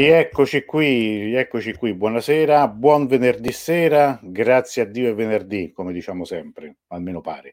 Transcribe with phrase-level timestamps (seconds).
[0.00, 6.24] Rieccoci qui, rieccoci qui, buonasera, buon venerdì sera, grazie a Dio è venerdì, come diciamo
[6.24, 7.52] sempre, almeno pare.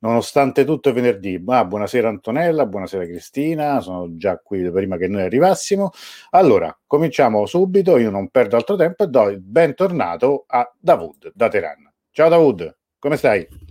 [0.00, 5.22] Nonostante tutto è venerdì, ah, buonasera Antonella, buonasera Cristina, sono già qui prima che noi
[5.22, 5.90] arrivassimo.
[6.32, 11.48] Allora, cominciamo subito, io non perdo altro tempo e do il bentornato a Davud da
[11.48, 11.90] Teheran.
[12.10, 13.65] Ciao Davud, come stai?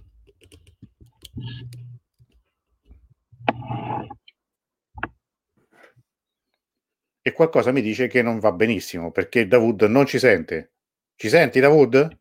[7.28, 10.74] E qualcosa mi dice che non va benissimo perché Davud non ci sente.
[11.16, 12.18] Ci senti Davud?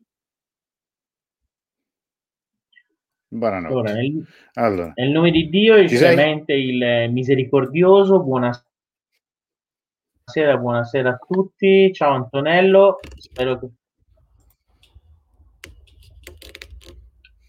[3.28, 3.74] Buonanotte.
[3.74, 4.92] Allora, nel, allora.
[4.94, 8.62] nel nome di Dio, il clemente, il misericordioso, buonasera,
[10.56, 11.92] buonasera a tutti.
[11.92, 13.68] Ciao Antonello, spero che...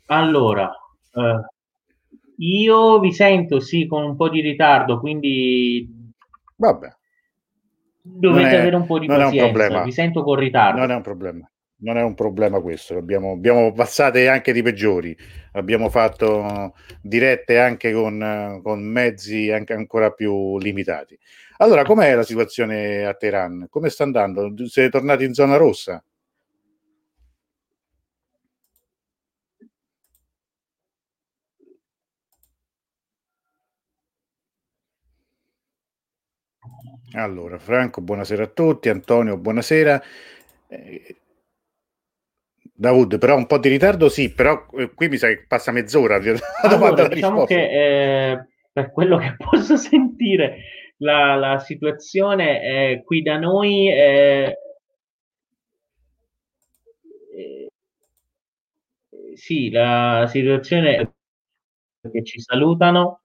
[0.07, 0.69] Allora,
[1.13, 1.45] eh,
[2.35, 6.11] io vi sento sì con un po' di ritardo, quindi...
[6.57, 7.03] Vabbè.
[8.07, 10.79] Dovete è, avere un po' di pazienza, vi sento con ritardo.
[10.79, 11.49] Non è un problema.
[11.77, 15.15] Non è un problema questo, abbiamo, abbiamo passate anche di peggiori,
[15.53, 21.19] abbiamo fatto dirette anche con, con mezzi anche ancora più limitati.
[21.57, 23.67] Allora, com'è la situazione a Teheran?
[23.69, 24.53] Come sta andando?
[24.67, 26.01] Siete tornati in zona rossa?
[37.15, 38.89] Allora, Franco, buonasera a tutti.
[38.89, 40.01] Antonio, buonasera.
[40.67, 41.15] Eh,
[42.73, 46.19] Davud, però un po' di ritardo sì, però eh, qui mi sa che passa mezz'ora.
[46.61, 50.57] Allora, diciamo che eh, per quello che posso sentire
[50.97, 54.57] la, la situazione qui da noi eh,
[57.33, 57.69] eh,
[59.35, 61.13] sì, la situazione
[62.11, 63.21] che ci salutano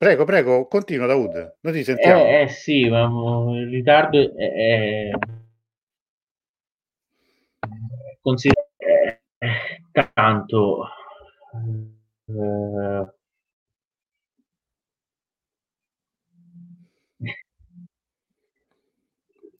[0.00, 2.24] Prego, prego, continua Daud, noi ti sentiamo.
[2.24, 3.02] Eh, eh sì, ma
[3.52, 5.10] il ritardo è, è...
[8.22, 9.20] Consider- eh,
[10.14, 10.86] tanto
[12.28, 13.12] eh...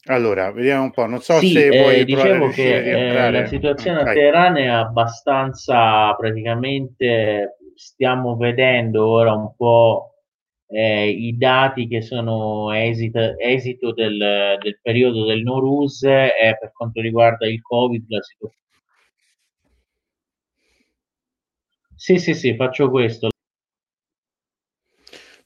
[0.05, 4.06] Allora, vediamo un po', non so sì, se eh, dicevo che eh, la situazione mm,
[4.06, 10.09] a Teheran è abbastanza praticamente stiamo vedendo ora un po'
[10.70, 17.00] eh, i dati che sono esito, esito del, del, periodo del Norus e per quanto
[17.00, 18.58] riguarda il Covid la situazione.
[21.94, 23.30] Sì, sì, sì, faccio questo.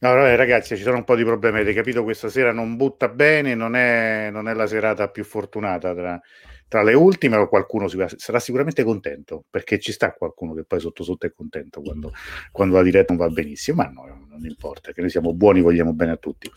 [0.04, 1.60] No, vabbè, ragazzi, ci sono un po' di problemi.
[1.60, 2.02] Avete capito?
[2.02, 6.20] Questa sera non butta bene, non è, non è la serata più fortunata tra,
[6.68, 10.78] tra le ultime o qualcuno si, sarà sicuramente contento perché ci sta qualcuno che poi
[10.78, 12.12] sotto sotto è contento quando,
[12.52, 15.92] quando la diretta non va benissimo ma no, non importa che noi siamo buoni vogliamo
[15.92, 16.50] bene a tutti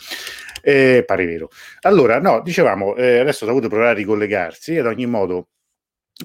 [0.61, 1.49] eh, pare vero
[1.81, 5.49] allora no dicevamo eh, adesso ha dovuto provare a ricollegarsi ad ogni modo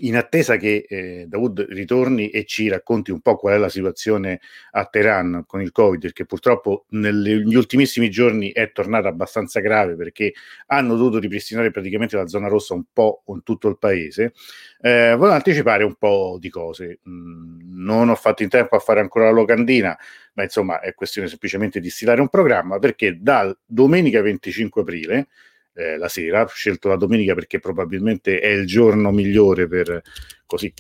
[0.01, 4.41] in attesa che eh, Dawood ritorni e ci racconti un po' qual è la situazione
[4.71, 10.33] a Teheran con il Covid, perché purtroppo negli ultimissimi giorni è tornata abbastanza grave perché
[10.69, 14.33] hanno dovuto ripristinare praticamente la zona rossa un po' con tutto il paese,
[14.81, 17.01] eh, volevo anticipare un po' di cose.
[17.09, 19.97] Mm, non ho fatto in tempo a fare ancora la locandina,
[20.35, 25.29] ma insomma è questione semplicemente di stilare un programma perché dal domenica 25 aprile
[25.75, 30.03] eh, la sera, ho scelto la domenica perché probabilmente è il giorno migliore per,
[30.47, 30.73] così,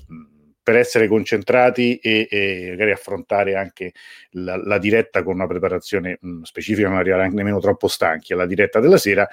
[0.62, 3.92] per essere concentrati e, e, magari affrontare anche
[4.30, 8.46] la, la, diretta con una preparazione mh, specifica, non arrivare anche nemmeno troppo stanchi alla
[8.46, 9.28] diretta della sera.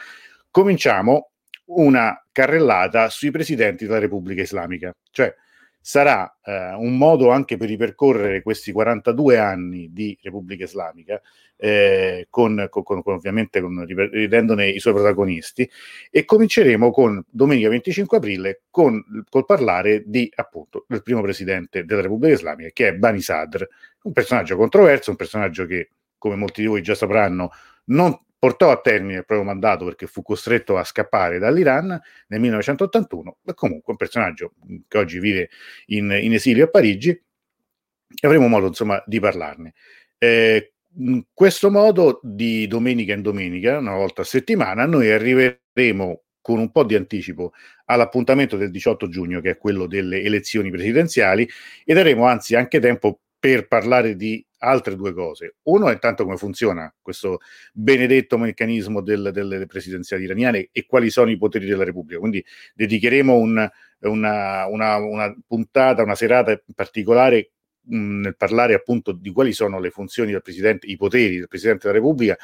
[0.49, 1.31] Cominciamo
[1.65, 5.33] una carrellata sui presidenti della Repubblica Islamica, cioè
[5.81, 11.21] sarà eh, un modo anche per ripercorrere questi 42 anni di Repubblica Islamica,
[11.55, 15.69] eh, con, con, con, ovviamente con, ridendone i suoi protagonisti,
[16.09, 22.01] e cominceremo con domenica 25 aprile con, col parlare di appunto del primo presidente della
[22.01, 23.67] Repubblica Islamica, che è Bani Sadr,
[24.03, 27.51] un personaggio controverso, un personaggio che, come molti di voi già sapranno,
[27.85, 31.87] non portò a termine il proprio mandato perché fu costretto a scappare dall'Iran
[32.27, 34.53] nel 1981, ma comunque un personaggio
[34.87, 35.49] che oggi vive
[35.87, 39.73] in, in esilio a Parigi e avremo modo insomma di parlarne.
[40.17, 46.59] Eh, in questo modo di domenica in domenica, una volta a settimana, noi arriveremo con
[46.59, 47.51] un po' di anticipo
[47.85, 51.47] all'appuntamento del 18 giugno, che è quello delle elezioni presidenziali,
[51.85, 55.55] e daremo anzi anche tempo per parlare di altre due cose.
[55.63, 57.39] Uno è intanto come funziona questo
[57.71, 62.19] benedetto meccanismo del, delle presidenziali iraniane e quali sono i poteri della Repubblica.
[62.19, 62.43] Quindi
[62.73, 63.69] dedicheremo un,
[63.99, 67.51] una, una, una, puntata, una serata in particolare
[67.83, 71.87] mh, nel parlare appunto di quali sono le funzioni del Presidente, i poteri del Presidente
[71.87, 72.37] della Repubblica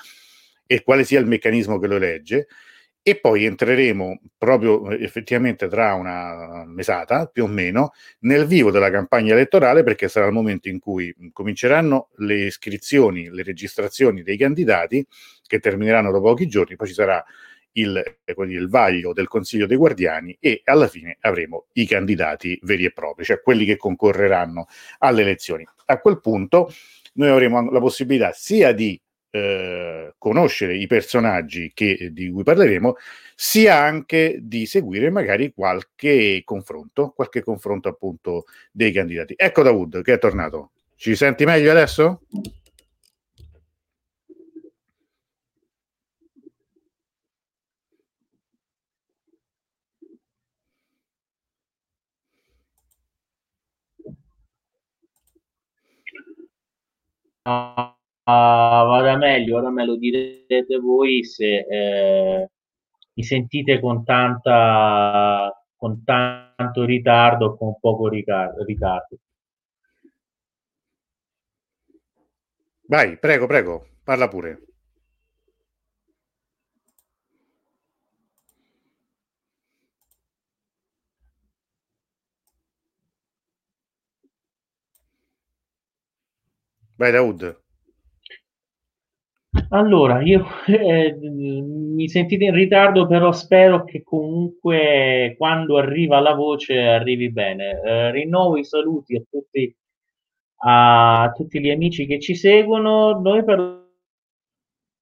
[0.65, 2.47] e quale sia il meccanismo che lo elegge
[3.07, 7.91] e poi entreremo proprio eh, effettivamente tra una mesata più o meno
[8.21, 13.43] nel vivo della campagna elettorale perché sarà il momento in cui cominceranno le iscrizioni, le
[13.43, 15.05] registrazioni dei candidati
[15.45, 17.23] che termineranno dopo pochi giorni, poi ci sarà
[17.73, 22.85] il, eh, il vaglio del Consiglio dei Guardiani e alla fine avremo i candidati veri
[22.85, 24.65] e propri, cioè quelli che concorreranno
[24.97, 25.63] alle elezioni.
[25.85, 26.73] A quel punto
[27.13, 28.99] noi avremo la possibilità sia di
[29.35, 32.95] eh, conoscere i personaggi che, di cui parleremo,
[33.35, 39.33] sia anche di seguire magari qualche confronto, qualche confronto appunto dei candidati.
[39.35, 40.71] Ecco Dawood che è tornato.
[40.95, 42.21] Ci senti meglio adesso?
[57.45, 57.93] Uh,
[58.25, 62.49] vada meglio, ora me lo direte voi se eh,
[63.13, 69.17] mi sentite con tanta con tanto ritardo o con poco ritardo.
[72.87, 74.59] Vai, prego, prego, parla pure.
[86.97, 87.64] Vai, Daud.
[89.75, 96.79] Allora, io eh, mi sentite in ritardo, però spero che comunque quando arriva la voce
[96.79, 97.81] arrivi bene.
[97.83, 99.75] Eh, rinnovo i saluti a tutti,
[100.63, 103.19] a tutti gli amici che ci seguono.
[103.19, 103.83] Noi per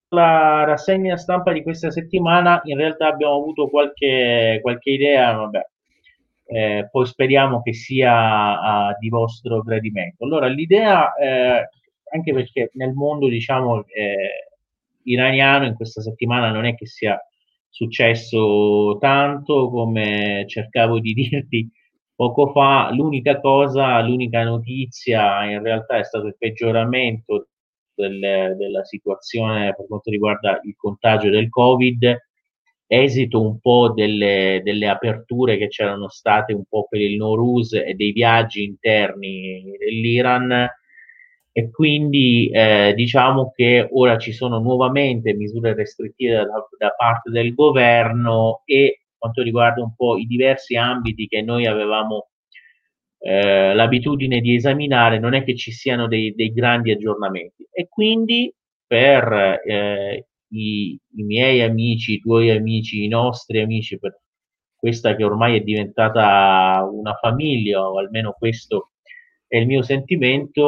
[0.10, 5.62] la rassegna stampa di questa settimana in realtà abbiamo avuto qualche, qualche idea, vabbè,
[6.48, 10.24] eh, poi speriamo che sia uh, di vostro gradimento.
[10.25, 11.70] Allora, l'idea, eh,
[12.12, 14.48] anche perché nel mondo, diciamo, eh,
[15.03, 17.19] iraniano in questa settimana non è che sia
[17.69, 21.69] successo tanto come cercavo di dirti
[22.15, 22.91] poco fa.
[22.91, 27.48] L'unica cosa, l'unica notizia in realtà è stato il peggioramento
[27.95, 32.17] del, della situazione per quanto riguarda il contagio del Covid,
[32.88, 37.93] esito un po' delle, delle aperture che c'erano state un po' per il Norus e
[37.95, 40.69] dei viaggi interni dell'Iran
[41.55, 47.53] e quindi eh, diciamo che ora ci sono nuovamente misure restrittive da, da, parte del
[47.53, 52.29] governo e quanto riguarda un po' i diversi ambiti che noi avevamo
[53.19, 57.67] eh, l'abitudine di esaminare, non è che ci siano dei, dei grandi aggiornamenti.
[57.72, 58.53] E quindi
[58.86, 64.19] per eh, i, i, miei amici, i tuoi amici, i nostri amici, per
[64.75, 68.92] questa che ormai è diventata una famiglia, o almeno questo
[69.53, 70.63] è il mio sentimento,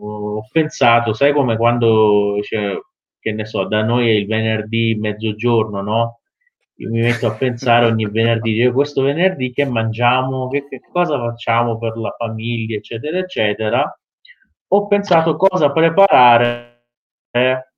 [0.00, 2.76] ho pensato, sai come quando, cioè,
[3.20, 6.20] che ne so, da noi è il venerdì mezzogiorno, no?
[6.78, 11.16] Io mi metto a pensare ogni venerdì, io questo venerdì che mangiamo, che, che cosa
[11.16, 14.00] facciamo per la famiglia, eccetera, eccetera.
[14.68, 16.86] Ho pensato cosa preparare,
[17.30, 17.68] eh,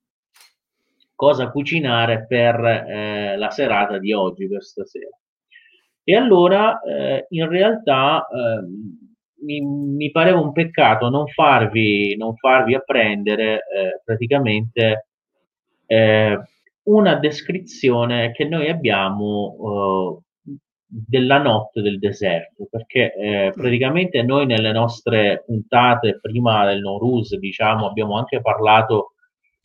[1.13, 5.15] cosa cucinare per eh, la serata di oggi, per stasera.
[6.03, 9.07] E allora, eh, in realtà, ehm,
[9.43, 15.07] mi, mi, pareva un peccato non farvi, non farvi apprendere eh, praticamente
[15.85, 16.39] eh,
[16.83, 20.27] una descrizione che noi abbiamo eh,
[20.89, 27.87] della notte del deserto, perché eh, praticamente noi nelle nostre puntate prima del Norus, diciamo,
[27.87, 29.13] abbiamo anche parlato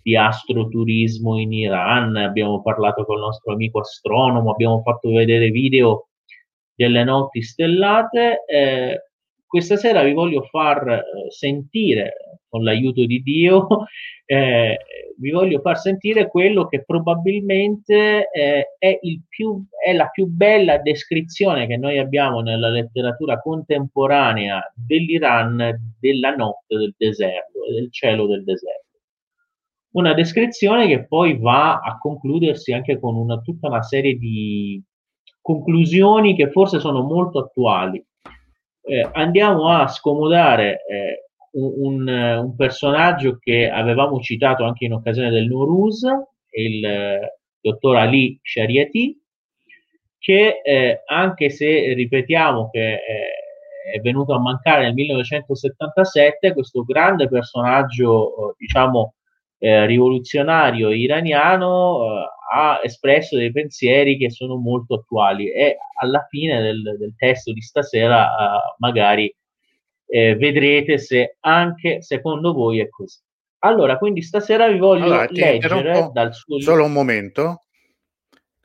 [0.02, 6.09] di astroturismo in Iran, abbiamo parlato con il nostro amico astronomo, abbiamo fatto vedere video
[6.75, 8.45] delle notti stellate.
[8.45, 9.00] Eh,
[9.52, 13.66] questa sera vi voglio far eh, sentire, con l'aiuto di Dio,
[14.25, 14.78] eh,
[15.18, 21.66] vi voglio far sentire quello che probabilmente eh, è, più, è, la più bella descrizione
[21.66, 28.87] che noi abbiamo nella letteratura contemporanea dell'Iran della notte del deserto, del cielo del deserto.
[29.97, 34.82] Una descrizione che poi va a concludersi anche con una, tutta una serie di
[35.42, 38.02] conclusioni che forse sono molto attuali
[38.83, 45.47] eh, andiamo a scomodare eh, un, un, personaggio che avevamo citato anche in occasione del
[45.47, 46.03] Nuruz,
[46.51, 49.21] il eh, dottor Ali Shariati,
[50.19, 53.01] che eh, anche se ripetiamo che eh,
[53.93, 59.15] è venuto a mancare nel 1977, questo grande personaggio, diciamo,
[59.59, 66.97] eh, rivoluzionario iraniano ha espresso dei pensieri che sono molto attuali e alla fine del,
[66.99, 69.35] del testo di stasera uh, magari
[70.06, 73.18] eh, vedrete se anche secondo voi è così.
[73.61, 76.73] Allora, quindi stasera vi voglio allora, leggere dal suo libro.
[76.73, 77.62] Solo un momento.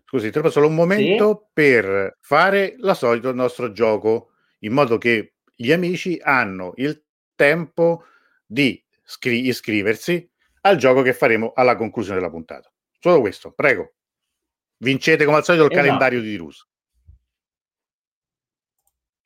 [0.03, 1.49] Scusi, trovo solo un momento sì.
[1.53, 7.01] per fare la solito nostro gioco, in modo che gli amici hanno il
[7.35, 8.03] tempo
[8.45, 10.29] di scri- iscriversi
[10.61, 12.71] al gioco che faremo alla conclusione della puntata.
[13.07, 13.93] Solo questo, prego.
[14.79, 15.85] Vincete come al solito il esatto.
[15.85, 16.67] calendario di Dirus.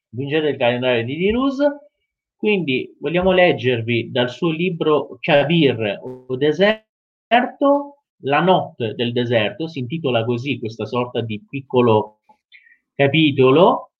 [0.09, 1.57] Vincete il calendario di Dirus.
[2.35, 10.25] Quindi vogliamo leggervi dal suo libro Kabir o deserto, la notte del deserto, si intitola
[10.25, 12.19] così questa sorta di piccolo
[12.93, 13.93] capitolo.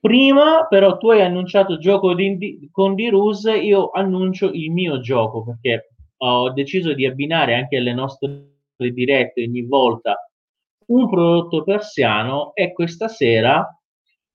[0.00, 5.44] Prima però tu hai annunciato il gioco di, con Dirus, io annuncio il mio gioco
[5.44, 10.28] perché ho deciso di abbinare anche alle nostre dirette ogni volta
[10.86, 13.66] un prodotto persiano e questa sera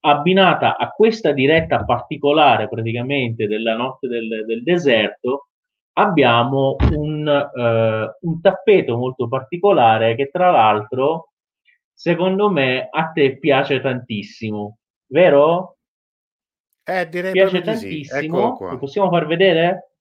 [0.05, 5.47] abbinata a questa diretta particolare praticamente della notte del, del deserto
[5.93, 11.31] abbiamo un, eh, un tappeto molto particolare che tra l'altro
[11.93, 15.77] secondo me a te piace tantissimo vero?
[16.83, 18.63] Eh, direi piace tantissimo sì.
[18.65, 19.91] lo possiamo far vedere?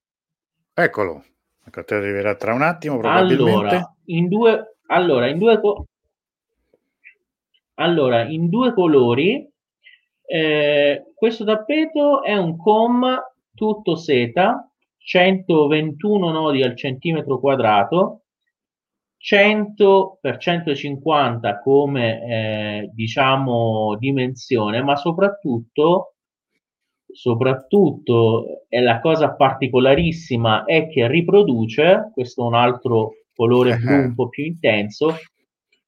[0.74, 1.22] eccolo
[1.64, 5.86] ecco te arriverà tra un attimo probabilmente allora in due, allora, in due, co-
[7.74, 9.48] allora, in due colori
[10.24, 13.20] eh, questo tappeto è un com
[13.54, 14.66] tutto seta
[14.96, 18.22] 121 nodi al centimetro quadrato
[19.18, 26.14] 100 per 150 come eh, diciamo dimensione ma soprattutto
[27.12, 33.10] soprattutto è la cosa particolarissima è che riproduce questo è un altro
[33.42, 35.16] colore blu un po' più intenso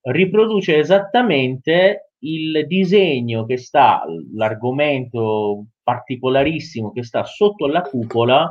[0.02, 4.02] riproduce esattamente il disegno che sta
[4.34, 8.50] l'argomento particolarissimo che sta sotto la cupola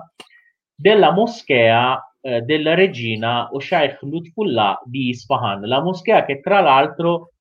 [0.74, 7.32] della moschea eh, della regina Oshaykh Lutfullah di Isfahan, la moschea che tra l'altro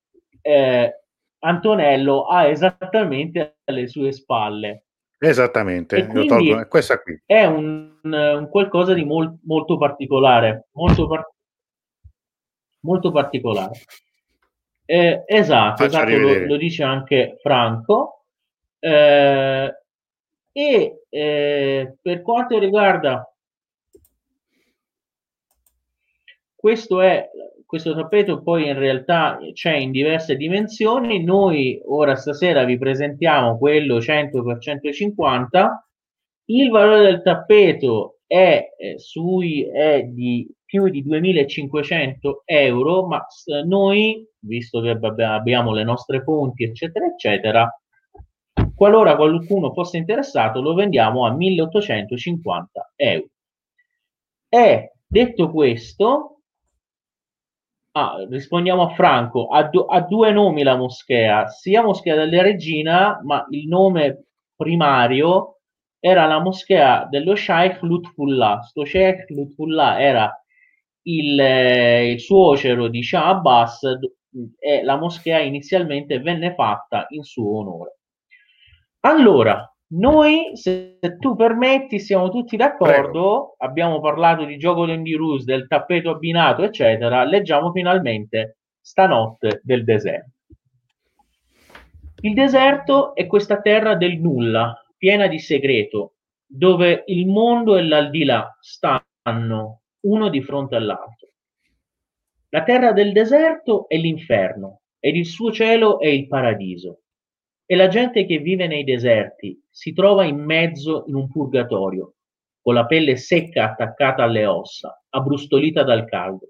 [0.41, 0.93] eh,
[1.45, 4.85] Antonello ha esattamente alle sue spalle.
[5.19, 7.21] Esattamente, tolgo questa qui.
[7.25, 11.31] È un, un qualcosa di mol, molto particolare, molto, par-
[12.83, 13.81] molto particolare.
[14.85, 18.25] Eh, esatto, esatto lo, lo, dice anche Franco.
[18.79, 19.77] Eh,
[20.53, 23.27] e eh, per quanto riguarda
[26.55, 27.31] questo è
[27.65, 33.99] questo tappeto poi in realtà c'è in diverse dimensioni noi ora stasera vi presentiamo quello
[33.99, 35.87] 100 x 150
[36.47, 43.27] il valore del tappeto è, eh, sui, è di più di 2500 euro ma
[43.67, 47.71] noi visto che abbiamo le nostre fonti eccetera eccetera
[48.75, 53.29] Qualora qualcuno fosse interessato, lo vendiamo a 1850 euro.
[54.49, 56.41] E detto questo,
[57.93, 63.21] ah, rispondiamo a Franco, ha, do, ha, due nomi la moschea, sia Moschea della Regina,
[63.23, 64.25] ma il nome
[64.57, 65.61] primario
[66.05, 68.61] era la moschea dello Sheikh Lutfullah.
[68.63, 70.45] Sto Sheikh Lutfullah era
[71.03, 73.83] il, eh, il suocero di Shah Abbas
[74.59, 77.99] e la moschea inizialmente venne fatta in suo onore.
[79.05, 83.55] Allora, noi, se tu permetti, siamo tutti d'accordo, Prego.
[83.59, 90.31] abbiamo parlato di gioco di Rus, del tappeto abbinato, eccetera, leggiamo finalmente Stanotte del deserto.
[92.23, 96.15] Il deserto è questa terra del nulla, piena di segreto,
[96.47, 101.31] dove il mondo e l'aldilà stanno uno di fronte all'altro.
[102.51, 107.01] La terra del deserto è l'inferno ed il suo cielo è il paradiso.
[107.67, 112.15] E la gente che vive nei deserti si trova in mezzo in un purgatorio,
[112.61, 116.47] con la pelle secca attaccata alle ossa, abbrustolita dal caldo.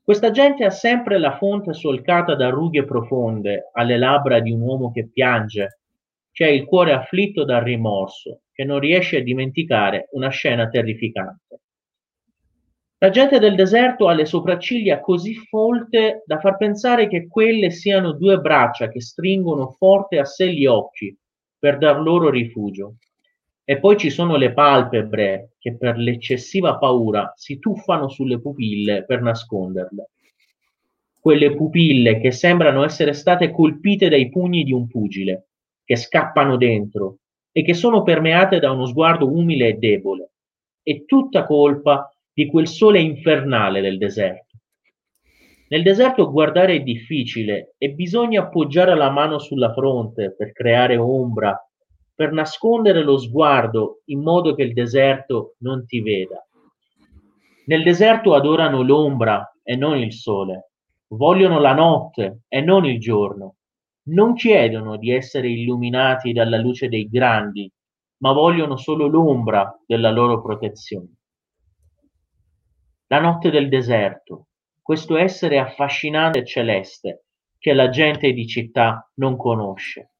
[0.00, 4.92] Questa gente ha sempre la fonte solcata da rughe profonde alle labbra di un uomo
[4.92, 5.78] che piange,
[6.44, 11.60] ha il cuore afflitto dal rimorso, che non riesce a dimenticare una scena terrificante.
[13.00, 18.10] La gente del deserto ha le sopracciglia così folte da far pensare che quelle siano
[18.10, 21.16] due braccia che stringono forte a sé gli occhi
[21.56, 22.96] per dar loro rifugio.
[23.64, 29.22] E poi ci sono le palpebre che per l'eccessiva paura si tuffano sulle pupille per
[29.22, 30.10] nasconderle.
[31.20, 35.47] Quelle pupille che sembrano essere state colpite dai pugni di un pugile,
[35.88, 40.32] che scappano dentro e che sono permeate da uno sguardo umile e debole.
[40.82, 44.58] È tutta colpa di quel sole infernale del deserto.
[45.68, 51.58] Nel deserto guardare è difficile e bisogna appoggiare la mano sulla fronte per creare ombra
[52.14, 56.46] per nascondere lo sguardo in modo che il deserto non ti veda.
[57.64, 60.72] Nel deserto adorano l'ombra e non il sole,
[61.14, 63.54] vogliono la notte e non il giorno.
[64.08, 67.70] Non chiedono di essere illuminati dalla luce dei grandi,
[68.18, 71.16] ma vogliono solo l'ombra della loro protezione.
[73.08, 74.46] La notte del deserto,
[74.80, 77.24] questo essere affascinante e celeste
[77.58, 80.12] che la gente di città non conosce.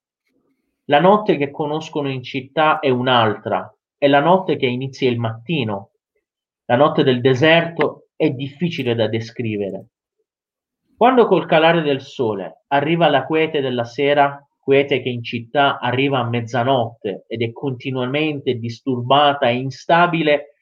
[0.87, 5.93] La notte che conoscono in città è un'altra, è la notte che inizia il mattino.
[6.67, 9.87] La notte del deserto è difficile da descrivere.
[10.99, 16.19] Quando col calare del sole arriva la quiete della sera, quiete che in città arriva
[16.19, 20.55] a mezzanotte ed è continuamente disturbata e instabile,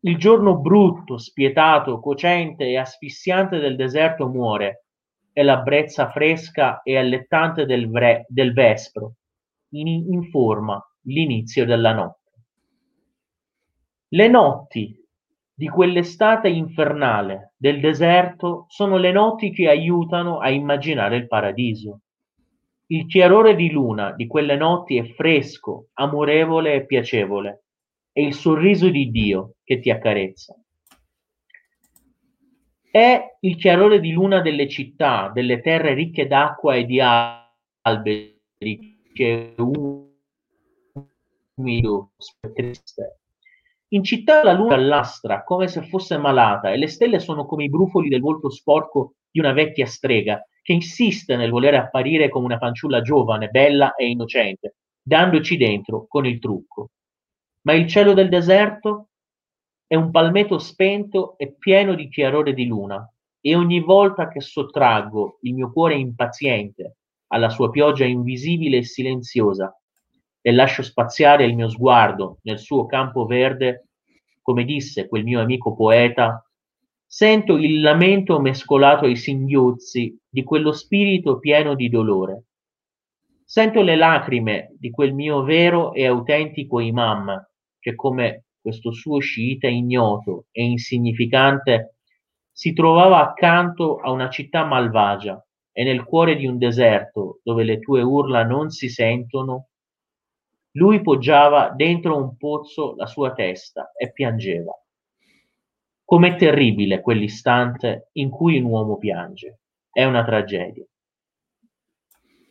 [0.00, 4.86] il giorno brutto, spietato, cocente e asfissiante del deserto muore
[5.32, 9.14] e la brezza fresca e allettante del, vre- del vespro
[9.74, 12.32] in- informa l'inizio della notte.
[14.08, 15.03] Le notti
[15.56, 22.00] di quell'estate infernale del deserto sono le notti che aiutano a immaginare il paradiso.
[22.86, 27.62] Il chiarore di luna di quelle notti è fresco, amorevole e piacevole.
[28.10, 30.54] È il sorriso di Dio che ti accarezza.
[32.90, 38.40] È il chiarore di luna delle città, delle terre ricche d'acqua e di alberi,
[39.12, 39.60] che è
[41.56, 42.12] umido,
[42.52, 43.20] triste.
[43.94, 47.68] In città la luna allastra come se fosse malata e le stelle sono come i
[47.68, 52.58] brufoli del volto sporco di una vecchia strega che insiste nel volere apparire come una
[52.58, 56.88] fanciulla giovane, bella e innocente, dandoci dentro con il trucco.
[57.62, 59.10] Ma il cielo del deserto
[59.86, 63.08] è un palmetto spento e pieno di chiarore di luna,
[63.40, 66.96] e ogni volta che sottraggo il mio cuore impaziente
[67.28, 69.72] alla sua pioggia invisibile e silenziosa
[70.46, 73.86] e lascio spaziare il mio sguardo nel suo campo verde,
[74.42, 76.46] come disse quel mio amico poeta,
[77.06, 82.46] Sento il lamento mescolato ai singhiozzi di quello spirito pieno di dolore.
[83.44, 87.40] Sento le lacrime di quel mio vero e autentico imam,
[87.78, 91.98] che come questo suo sciita ignoto e insignificante
[92.50, 95.40] si trovava accanto a una città malvagia
[95.72, 99.68] e nel cuore di un deserto dove le tue urla non si sentono,
[100.76, 104.72] lui poggiava dentro un pozzo la sua testa e piangeva.
[106.04, 109.60] Com'è terribile quell'istante in cui un uomo piange.
[109.90, 110.84] È una tragedia.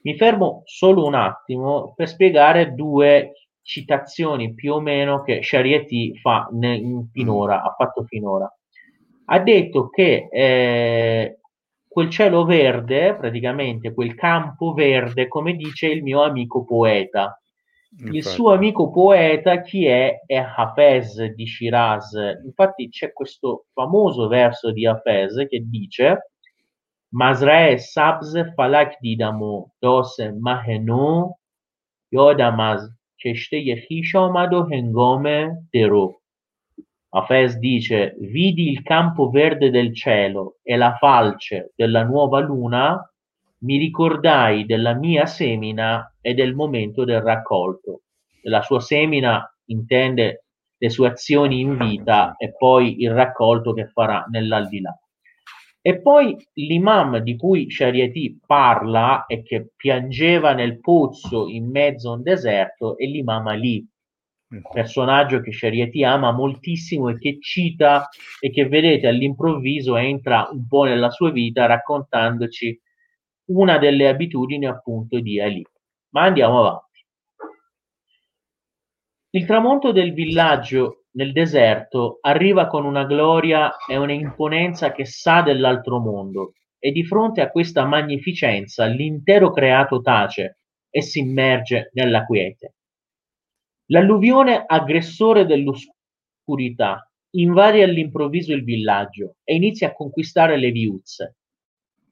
[0.04, 6.48] Mi fermo solo un attimo per spiegare due citazioni più o meno che Shariati fa
[6.52, 8.52] ne, finora, ha fatto finora.
[9.26, 11.40] Ha detto che eh,
[11.88, 17.38] quel cielo verde, praticamente quel campo verde, come dice il mio amico poeta,
[17.93, 18.17] Infatti.
[18.17, 20.23] Il suo amico poeta chi è?
[20.27, 22.13] È Hafez di Shiraz.
[22.45, 26.33] Infatti c'è questo famoso verso di Hafez che dice
[27.11, 31.33] Mazrae sabz falak didamo dos mahenu
[32.13, 32.83] yodam az
[33.25, 35.25] کشته خیش آمد و هنگام
[35.73, 36.21] درو
[37.11, 43.11] Hafez dice vidi il campo verde del cielo e la falce della nuova luna
[43.64, 48.02] mi ricordai della mia semina e del momento del raccolto.
[48.44, 50.46] La sua semina intende
[50.78, 54.98] le sue azioni in vita e poi il raccolto che farà nell'aldilà.
[55.82, 62.16] E poi l'imam di cui Shariati parla e che piangeva nel pozzo in mezzo a
[62.16, 63.86] un deserto è l'imam Ali,
[64.72, 68.08] personaggio che Shariati ama moltissimo e che cita
[68.40, 72.80] e che vedete all'improvviso entra un po' nella sua vita raccontandoci
[73.46, 75.66] una delle abitudini appunto di Ali.
[76.10, 77.06] Ma andiamo avanti.
[79.32, 85.42] Il tramonto del villaggio nel deserto arriva con una gloria e una imponenza che sa
[85.42, 92.26] dell'altro mondo e di fronte a questa magnificenza l'intero creato tace e si immerge nella
[92.26, 92.76] quiete.
[93.88, 101.38] L'alluvione aggressore dell'oscurità invade all'improvviso il villaggio e inizia a conquistare le viuzze,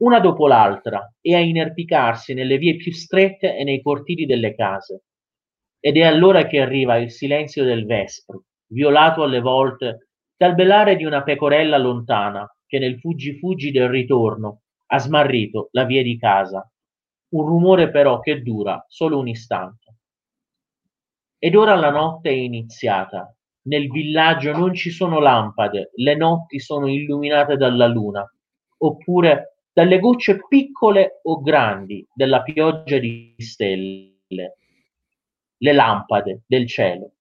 [0.01, 5.03] una dopo l'altra, e a inerpicarsi nelle vie più strette e nei cortili delle case.
[5.79, 11.05] Ed è allora che arriva il silenzio del vespro, violato alle volte dal belare di
[11.05, 16.67] una pecorella lontana che nel fuggi-fuggi del ritorno ha smarrito la via di casa.
[17.33, 19.95] Un rumore però che dura solo un istante.
[21.37, 23.35] Ed ora la notte è iniziata.
[23.63, 28.27] Nel villaggio non ci sono lampade, le notti sono illuminate dalla luna,
[28.79, 34.17] oppure dalle gocce piccole o grandi della pioggia di stelle.
[35.61, 37.11] le lampade del cielo.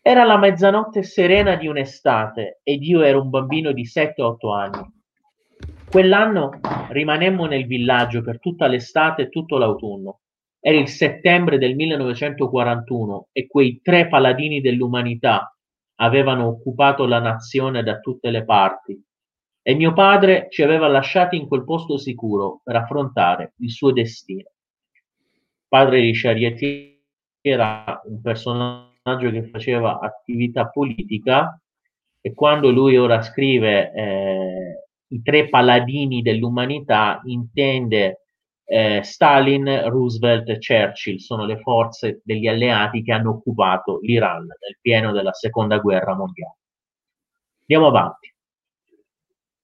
[0.00, 4.92] Era la mezzanotte serena di un'estate ed io ero un bambino di 7-8 anni.
[5.90, 6.60] Quell'anno
[6.90, 10.20] rimanemmo nel villaggio per tutta l'estate e tutto l'autunno.
[10.60, 15.52] Era il settembre del 1941 e quei tre paladini dell'umanità
[15.96, 19.07] avevano occupato la nazione da tutte le parti
[19.68, 24.48] e mio padre ci aveva lasciati in quel posto sicuro per affrontare il suo destino.
[25.68, 26.96] Padre di Charrietier
[27.42, 31.60] era un personaggio che faceva attività politica
[32.22, 38.22] e quando lui ora scrive eh, i tre paladini dell'umanità intende
[38.64, 44.78] eh, Stalin, Roosevelt e Churchill sono le forze degli alleati che hanno occupato l'Iran nel
[44.80, 46.56] pieno della seconda guerra mondiale.
[47.66, 48.32] Andiamo avanti.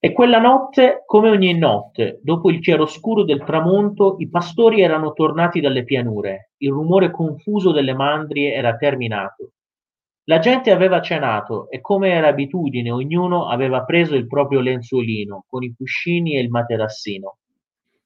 [0.04, 5.62] E quella notte, come ogni notte, dopo il chiaroscuro del tramonto, i pastori erano tornati
[5.62, 9.52] dalle pianure, il rumore confuso delle mandrie era terminato.
[10.24, 15.62] La gente aveva cenato e, come era abitudine, ognuno aveva preso il proprio lenzuolino con
[15.62, 17.38] i cuscini e il materassino.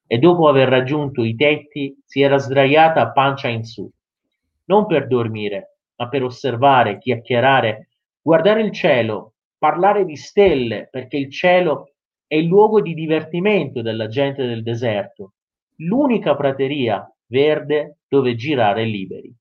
[0.07, 3.91] E dopo aver raggiunto i tetti si era sdraiata a pancia in su,
[4.67, 7.89] non per dormire, ma per osservare, chiacchierare,
[8.23, 11.95] guardare il cielo, parlare di stelle, perché il cielo
[12.27, 15.33] è il luogo di divertimento della gente del deserto,
[15.79, 19.35] l'unica prateria verde dove girare liberi.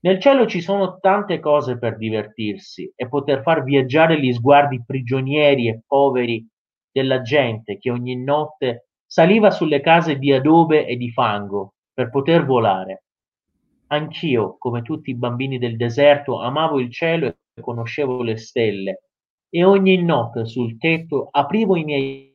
[0.00, 5.68] Nel cielo ci sono tante cose per divertirsi e poter far viaggiare gli sguardi prigionieri
[5.68, 6.46] e poveri
[6.92, 12.44] della gente che ogni notte saliva sulle case di adobe e di fango per poter
[12.44, 13.04] volare.
[13.88, 19.02] Anch'io, come tutti i bambini del deserto, amavo il cielo conoscevo le stelle
[19.48, 22.34] e ogni notte sul tetto aprivo i miei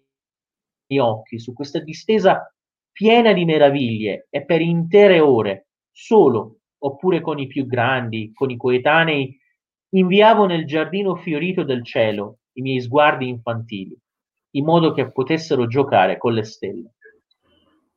[0.99, 2.53] occhi su questa distesa
[2.91, 8.57] piena di meraviglie e per intere ore solo oppure con i più grandi, con i
[8.57, 9.38] coetanei,
[9.93, 13.97] inviavo nel giardino fiorito del cielo i miei sguardi infantili,
[14.55, 16.95] in modo che potessero giocare con le stelle.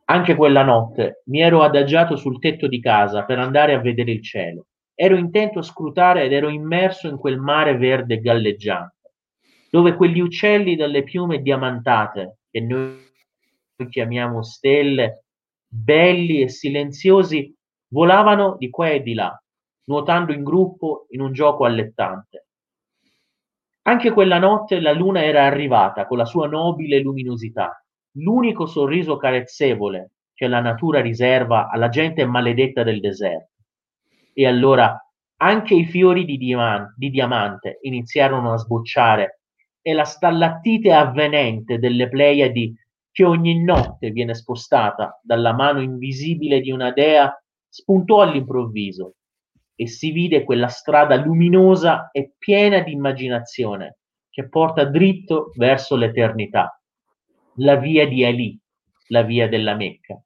[0.07, 4.23] Anche quella notte mi ero adagiato sul tetto di casa per andare a vedere il
[4.23, 4.67] cielo.
[4.95, 9.13] Ero intento a scrutare ed ero immerso in quel mare verde galleggiante,
[9.71, 12.99] dove quegli uccelli dalle piume diamantate, che noi
[13.89, 15.25] chiamiamo stelle,
[15.67, 17.55] belli e silenziosi,
[17.95, 19.41] Volavano di qua e di là,
[19.85, 22.49] nuotando in gruppo in un gioco allettante.
[23.83, 27.81] Anche quella notte la luna era arrivata con la sua nobile luminosità,
[28.17, 33.54] l'unico sorriso carezzevole che la natura riserva alla gente maledetta del deserto.
[34.35, 34.99] E allora
[35.37, 39.41] anche i fiori di, diamante, di diamante iniziarono a sbocciare
[39.81, 42.75] e la stallattite avvenente delle Pleiadi
[43.13, 47.33] che ogni notte viene spostata dalla mano invisibile di una dea
[47.69, 49.15] spuntò all'improvviso
[49.77, 53.99] e si vide quella strada luminosa e piena di immaginazione
[54.31, 56.81] che porta dritto verso l'eternità,
[57.57, 58.59] la via di Ali,
[59.09, 60.21] la via della Mecca.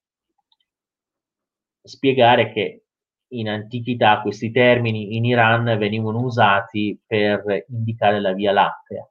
[1.82, 2.84] Spiegare che
[3.28, 9.08] in antichità questi termini in Iran venivano usati per indicare la via lattea.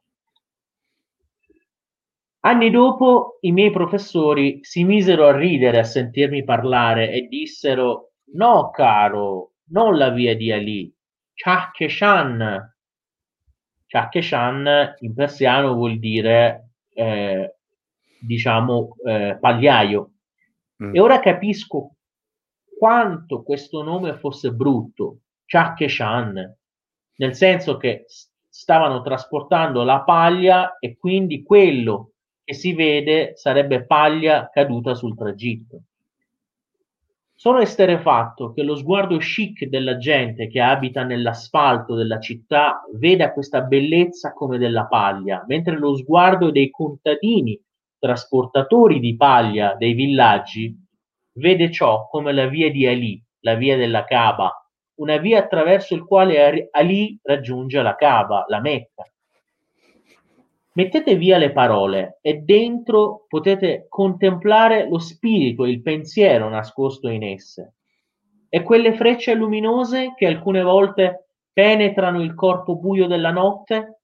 [2.42, 8.72] Anni dopo i miei professori si misero a ridere a sentirmi parlare e dissero No,
[8.72, 10.94] caro, non la via di Ali,
[11.34, 12.74] Chahkeshan.
[13.86, 17.56] Chahkeshan in persiano vuol dire, eh,
[18.20, 20.12] diciamo, eh, pagliaio.
[20.84, 20.96] Mm.
[20.96, 21.97] E ora capisco
[22.78, 26.56] quanto questo nome fosse brutto, Chahkeshan,
[27.16, 28.06] nel senso che
[28.48, 32.12] stavano trasportando la paglia e quindi quello
[32.44, 35.82] che si vede sarebbe paglia caduta sul tragitto.
[37.34, 43.62] Sono esterefatto che lo sguardo chic della gente che abita nell'asfalto della città veda questa
[43.62, 47.60] bellezza come della paglia, mentre lo sguardo dei contadini
[48.00, 50.87] trasportatori di paglia dei villaggi
[51.38, 54.52] vede ciò come la via di Ali, la via della Kaaba,
[54.96, 59.04] una via attraverso il quale Ali raggiunge la Kaaba, la Mecca.
[60.74, 67.24] Mettete via le parole e dentro potete contemplare lo spirito e il pensiero nascosto in
[67.24, 67.78] esse.
[68.50, 74.02] E quelle frecce luminose che alcune volte penetrano il corpo buio della notte,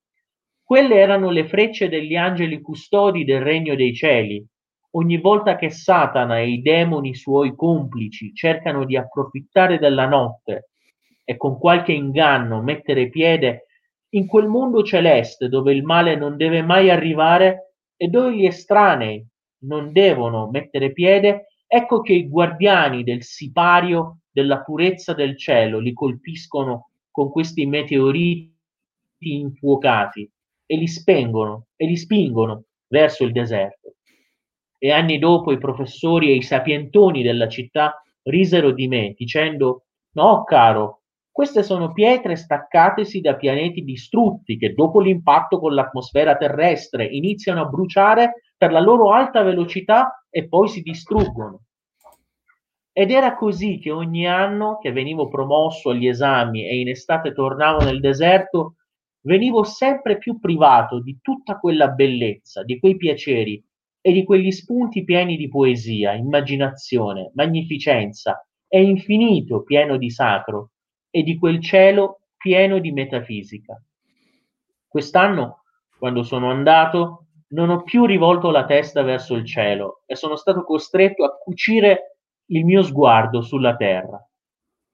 [0.64, 4.44] quelle erano le frecce degli angeli custodi del regno dei cieli.
[4.96, 10.70] Ogni volta che Satana e i demoni suoi complici cercano di approfittare della notte
[11.24, 13.66] e con qualche inganno mettere piede
[14.10, 19.26] in quel mondo celeste dove il male non deve mai arrivare e dove gli estranei
[19.64, 25.92] non devono mettere piede, ecco che i guardiani del sipario della purezza del cielo li
[25.92, 28.52] colpiscono con questi meteoriti
[29.18, 30.30] infuocati
[30.66, 33.83] e li spengono e li spingono verso il deserto.
[34.84, 40.44] E anni dopo i professori e i sapientoni della città risero di me, dicendo: No,
[40.44, 47.62] caro, queste sono pietre staccatesi da pianeti distrutti che dopo l'impatto con l'atmosfera terrestre iniziano
[47.62, 51.62] a bruciare per la loro alta velocità e poi si distruggono.
[52.92, 57.80] Ed era così che ogni anno che venivo promosso agli esami e in estate tornavo
[57.80, 58.74] nel deserto,
[59.22, 63.64] venivo sempre più privato di tutta quella bellezza, di quei piaceri
[64.06, 70.72] e di quegli spunti pieni di poesia, immaginazione, magnificenza e infinito pieno di sacro
[71.08, 73.82] e di quel cielo pieno di metafisica.
[74.86, 75.62] Quest'anno,
[75.98, 80.64] quando sono andato, non ho più rivolto la testa verso il cielo e sono stato
[80.64, 84.22] costretto a cucire il mio sguardo sulla terra.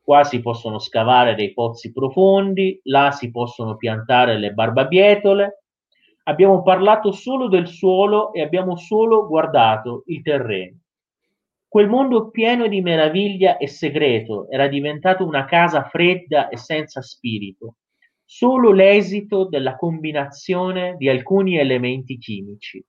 [0.00, 5.64] Qua si possono scavare dei pozzi profondi, là si possono piantare le barbabietole.
[6.24, 10.78] Abbiamo parlato solo del suolo e abbiamo solo guardato il terreno.
[11.66, 17.76] Quel mondo pieno di meraviglia e segreto era diventato una casa fredda e senza spirito,
[18.24, 22.84] solo l'esito della combinazione di alcuni elementi chimici.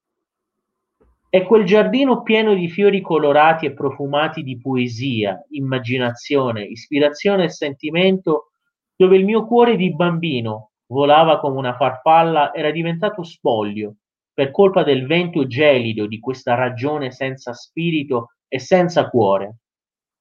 [1.30, 8.52] È quel giardino pieno di fiori colorati e profumati di poesia, immaginazione, ispirazione e sentimento,
[8.96, 13.96] dove il mio cuore di bambino volava come una farfalla, era diventato spoglio
[14.34, 19.58] per colpa del vento gelido di questa ragione senza spirito e senza cuore.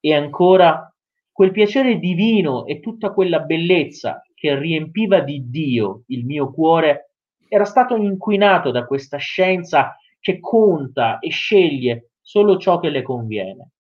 [0.01, 0.93] E ancora
[1.33, 7.15] quel piacere divino e tutta quella bellezza che riempiva di Dio il mio cuore
[7.49, 13.71] era stato inquinato da questa scienza che conta e sceglie solo ciò che le conviene.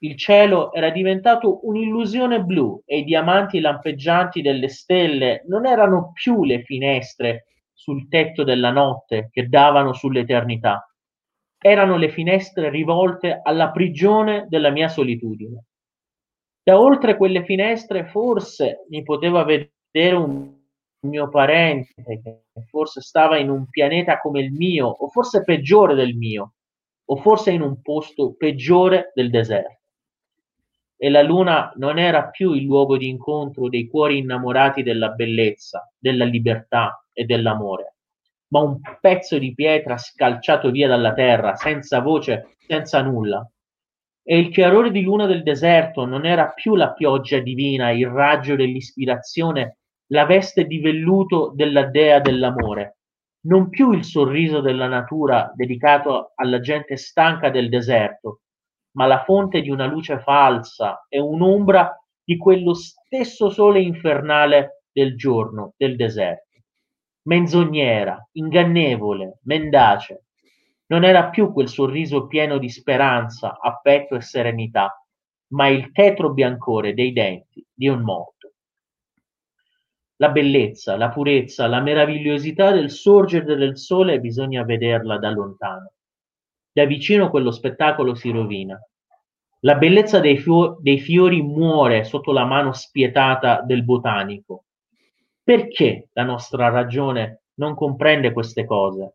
[0.00, 6.44] Il cielo era diventato un'illusione blu e i diamanti lampeggianti delle stelle non erano più
[6.44, 10.88] le finestre sul tetto della notte che davano sull'eternità.
[11.60, 15.64] Erano le finestre rivolte alla prigione della mia solitudine.
[16.62, 20.56] Da oltre quelle finestre forse mi poteva vedere un
[21.00, 26.14] mio parente che forse stava in un pianeta come il mio, o forse peggiore del
[26.14, 26.54] mio,
[27.06, 29.77] o forse in un posto peggiore del deserto.
[31.00, 35.88] E la luna non era più il luogo di incontro dei cuori innamorati della bellezza,
[35.96, 37.94] della libertà e dell'amore,
[38.48, 43.48] ma un pezzo di pietra scalciato via dalla terra, senza voce, senza nulla.
[44.24, 48.56] E il chiarore di luna del deserto non era più la pioggia divina, il raggio
[48.56, 52.98] dell'ispirazione la veste di velluto della dea dell'amore,
[53.42, 58.40] non più il sorriso della natura dedicato alla gente stanca del deserto,
[58.98, 65.16] ma la fonte di una luce falsa e un'ombra di quello stesso sole infernale del
[65.16, 66.58] giorno del deserto.
[67.28, 70.24] Menzognera, ingannevole, mendace.
[70.86, 74.92] Non era più quel sorriso pieno di speranza, affetto e serenità,
[75.52, 78.54] ma il tetro biancore dei denti di un morto
[80.20, 85.92] la bellezza, la purezza, la meravigliosità del sorgere del sole bisogna vederla da lontano.
[86.72, 88.78] Da vicino quello spettacolo si rovina.
[89.60, 94.64] La bellezza dei, fio- dei fiori muore sotto la mano spietata del botanico.
[95.42, 99.14] Perché la nostra ragione non comprende queste cose?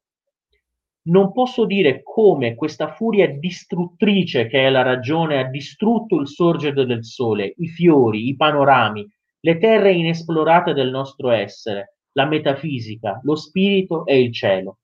[1.05, 6.85] Non posso dire come questa furia distruttrice che è la ragione ha distrutto il sorgere
[6.85, 9.09] del sole, i fiori, i panorami,
[9.41, 14.77] le terre inesplorate del nostro essere, la metafisica, lo spirito e il cielo.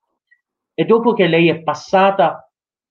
[0.73, 2.48] E dopo che lei è passata,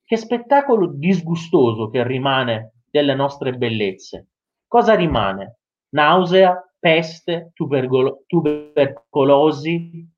[0.08, 4.28] che spettacolo disgustoso che rimane delle nostre bellezze.
[4.66, 5.58] Cosa rimane?
[5.90, 10.08] Nausea, peste, tubercolo- tubercolosi,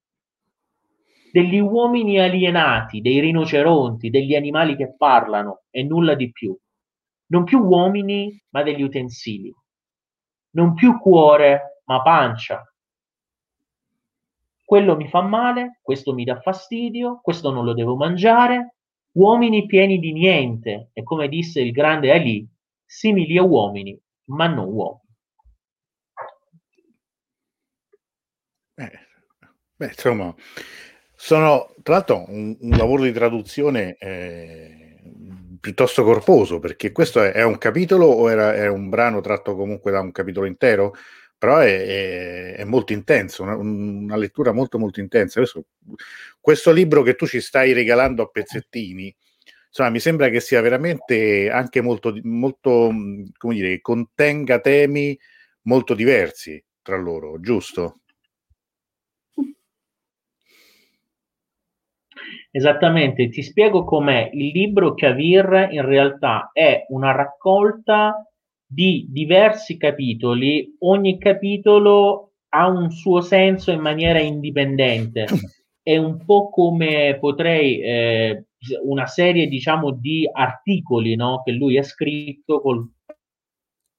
[1.32, 6.56] degli uomini alienati, dei rinoceronti, degli animali che parlano e nulla di più.
[7.26, 9.52] Non più uomini, ma degli utensili
[10.52, 12.64] non più cuore, ma pancia.
[14.64, 18.76] Quello mi fa male, questo mi dà fastidio, questo non lo devo mangiare.
[19.12, 22.48] Uomini pieni di niente, e come disse il grande Ali,
[22.84, 25.08] simili a uomini, ma non uomini.
[28.74, 28.98] Eh,
[29.76, 30.34] beh, insomma,
[31.14, 34.96] sono tra l'altro un, un lavoro di traduzione eh,
[35.60, 39.90] piuttosto corposo, perché questo è, è un capitolo o era, è un brano tratto comunque
[39.90, 40.94] da un capitolo intero?
[41.40, 45.38] Però è, è, è molto intenso, una, una, lettura molto molto intensa.
[45.38, 45.64] Adesso,
[46.38, 49.16] questo libro che tu ci stai regalando a pezzettini,
[49.68, 52.92] insomma, mi sembra che sia veramente anche molto, molto
[53.38, 55.18] come dire, contenga temi
[55.62, 58.00] molto diversi tra loro, giusto?
[62.50, 64.28] Esattamente, ti spiego com'è.
[64.34, 68.29] Il libro Cavir in realtà è una raccolta
[68.72, 75.26] di diversi capitoli, ogni capitolo ha un suo senso in maniera indipendente.
[75.82, 78.44] È un po' come potrei eh,
[78.84, 81.42] una serie, diciamo, di articoli no?
[81.44, 82.88] che lui ha scritto col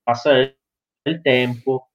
[0.04, 0.60] passare
[1.02, 1.90] del tempo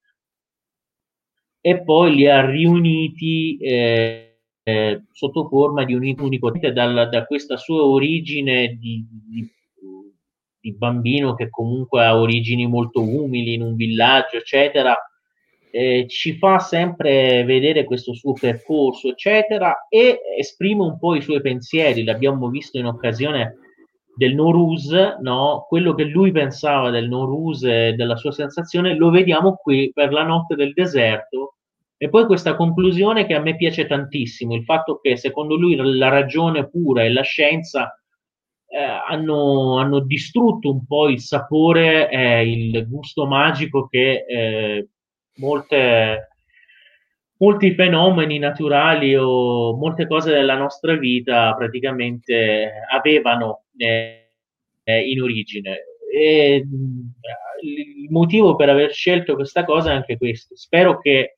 [1.62, 7.84] e poi li ha riuniti eh, eh, sotto forma di un unico da questa sua
[7.84, 9.55] origine di, di,
[10.66, 14.96] di, bambino che comunque ha origini molto umili in un villaggio, eccetera,
[15.70, 21.40] eh, ci fa sempre vedere questo suo percorso, eccetera, e esprime un po' i suoi
[21.40, 22.04] pensieri.
[22.04, 23.58] L'abbiamo visto in occasione
[24.16, 25.66] del Norus, no?
[25.68, 30.24] quello che lui pensava del Norus e della sua sensazione, lo vediamo qui per la
[30.24, 31.56] notte del deserto.
[31.98, 36.08] E poi questa conclusione che a me piace tantissimo, il fatto che secondo lui la
[36.08, 37.94] ragione pura e la scienza
[38.68, 44.88] eh, hanno, hanno, distrutto un po' il sapore e il gusto magico che eh,
[45.36, 46.28] molte,
[47.38, 54.30] molti fenomeni naturali o molte cose della nostra vita praticamente avevano eh,
[54.82, 55.78] eh, in origine.
[56.12, 56.64] E,
[57.62, 60.56] il motivo per aver scelto questa cosa è anche questo.
[60.56, 61.36] Spero che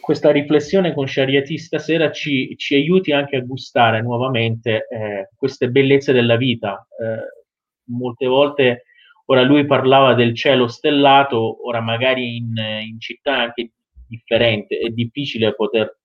[0.00, 6.12] questa riflessione con Shariati stasera ci, ci, aiuti anche a gustare nuovamente eh, queste bellezze
[6.12, 6.86] della vita.
[6.98, 8.84] Eh, molte volte
[9.30, 12.52] Ora lui parlava del cielo stellato, ora magari in,
[12.84, 13.70] in città anche
[14.08, 15.98] differente, è difficile poter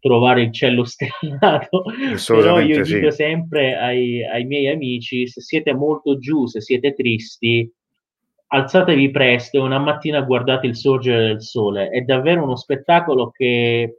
[0.00, 1.84] trovare il cielo stellato,
[2.26, 2.94] però io sì.
[2.94, 7.72] dico sempre ai, ai, miei amici, se siete molto giù, se siete tristi,
[8.54, 13.98] alzatevi presto e una mattina guardate il sorgere del sole, è davvero uno spettacolo che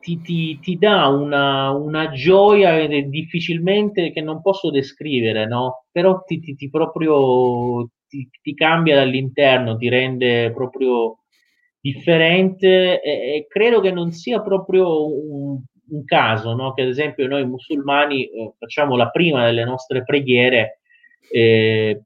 [0.00, 5.84] ti, ti, ti dà una, una, gioia difficilmente che non posso descrivere, no?
[5.90, 11.18] Però ti, ti proprio ti, cambia dall'interno, ti rende proprio
[11.80, 16.72] differente e, e credo che non sia proprio un, un caso, no?
[16.72, 20.80] Che ad esempio noi musulmani eh, facciamo la prima delle nostre preghiere
[21.30, 22.02] eh,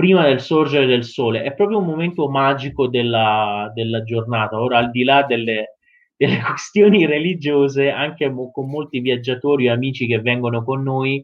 [0.00, 4.58] prima del sorgere del sole, è proprio un momento magico della, della giornata.
[4.58, 5.76] Ora, al di là delle,
[6.16, 11.22] delle questioni religiose anche mo- con molti viaggiatori e amici che vengono con noi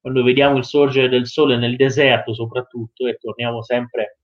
[0.00, 4.18] quando vediamo il sorgere del sole nel deserto soprattutto e torniamo sempre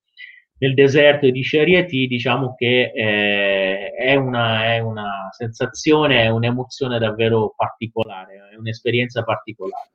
[0.59, 7.53] nel deserto di Shariati diciamo che eh, è, una, è, una, sensazione, è un'emozione davvero
[7.57, 9.91] particolare, è un'esperienza particolare.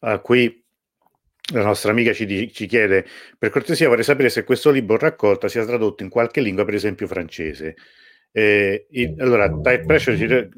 [0.00, 0.61] Ah, qui
[1.52, 3.06] la nostra amica ci, ci, chiede,
[3.38, 7.06] per cortesia vorrei sapere se questo libro raccolta sia tradotto in qualche lingua, per esempio
[7.06, 7.76] francese.
[8.32, 10.48] Eh, il, allora, Type Pressure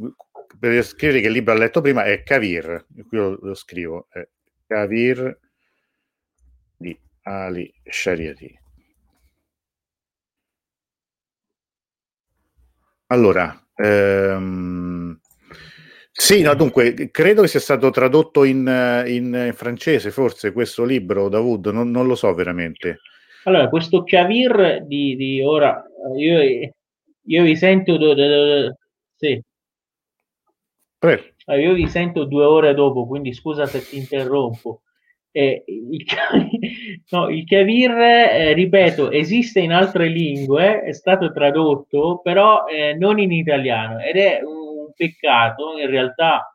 [0.58, 4.26] per scrivere che il libro ha letto prima è Cavir, qui lo, lo scrivo, è
[4.66, 5.38] Cavir
[6.76, 8.58] di Ali Shariati.
[13.08, 15.20] Allora, ehm,
[16.16, 21.66] sì, no, dunque, credo che sia stato tradotto in, in francese, forse, questo libro, Davud,
[21.66, 23.00] non, non, lo so veramente.
[23.44, 25.84] Allora, questo Cavir di, di ora,
[26.16, 26.72] io
[27.26, 28.76] io vi sento do, do, do,
[29.16, 29.42] sì.
[31.46, 34.82] Ah, io vi sento due ore dopo, quindi scusa se ti interrompo.
[35.30, 36.04] Eh, il,
[37.10, 43.18] no, il Kavir, eh, ripeto, esiste in altre lingue, è stato tradotto, però eh, non
[43.18, 44.63] in italiano ed è un
[44.94, 46.48] peccato, in realtà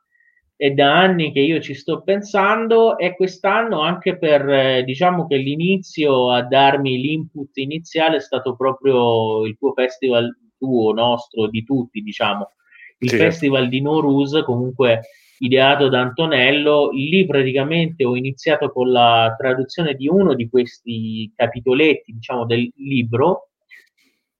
[0.55, 5.37] è da anni che io ci sto pensando e quest'anno anche per, eh, diciamo che
[5.37, 10.29] l'inizio a darmi l'input iniziale è stato proprio il tuo festival
[10.59, 12.51] tuo, nostro, di tutti, diciamo.
[12.99, 13.15] Il sì.
[13.15, 15.01] Festival di Norus, comunque
[15.39, 22.11] ideato da Antonello, lì praticamente ho iniziato con la traduzione di uno di questi capitoletti,
[22.11, 23.48] diciamo, del libro.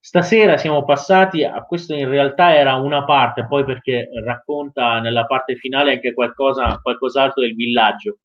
[0.10, 5.56] Stasera siamo passati a questo in realtà era una parte, poi perché racconta nella parte
[5.56, 8.18] finale anche qualcosa, qualcos'altro del villaggio.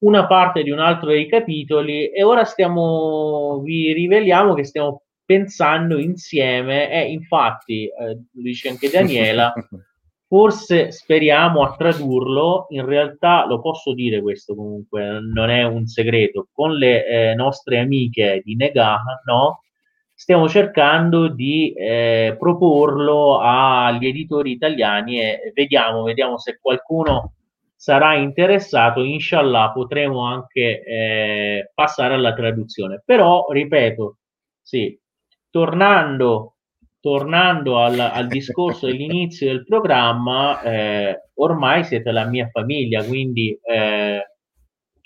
[0.00, 5.96] Una parte di un altro dei capitoli e ora stiamo, vi riveliamo che stiamo pensando
[5.96, 9.54] insieme e infatti, eh, lo dice anche Daniela,
[10.28, 16.48] forse speriamo a tradurlo, in realtà lo posso dire questo comunque, non è un segreto,
[16.52, 19.60] con le eh, nostre amiche di Negaha, no?
[20.22, 27.32] Stiamo cercando di eh, proporlo agli editori italiani e vediamo, vediamo se qualcuno
[27.74, 33.02] sarà interessato, inshallah potremo anche eh, passare alla traduzione.
[33.04, 34.18] Però, ripeto,
[34.62, 34.96] sì,
[35.50, 36.54] tornando,
[37.00, 44.31] tornando al, al discorso dell'inizio del programma, eh, ormai siete la mia famiglia, quindi eh,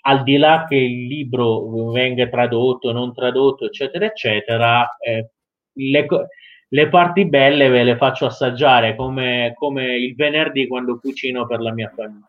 [0.08, 5.30] al di là che il libro venga tradotto, non tradotto, eccetera, eccetera, eh,
[5.72, 6.06] le,
[6.68, 11.72] le, parti belle ve le faccio assaggiare come, come il venerdì quando cucino per la
[11.72, 12.24] mia famiglia.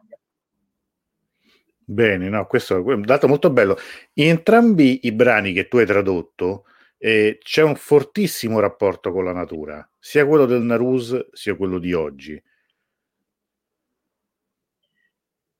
[1.90, 3.78] Bene, no, questo è un dato molto bello.
[4.14, 6.66] In entrambi i brani che tu hai tradotto
[6.98, 11.94] eh, c'è un fortissimo rapporto con la natura, sia quello del Narus sia quello di
[11.94, 12.42] oggi.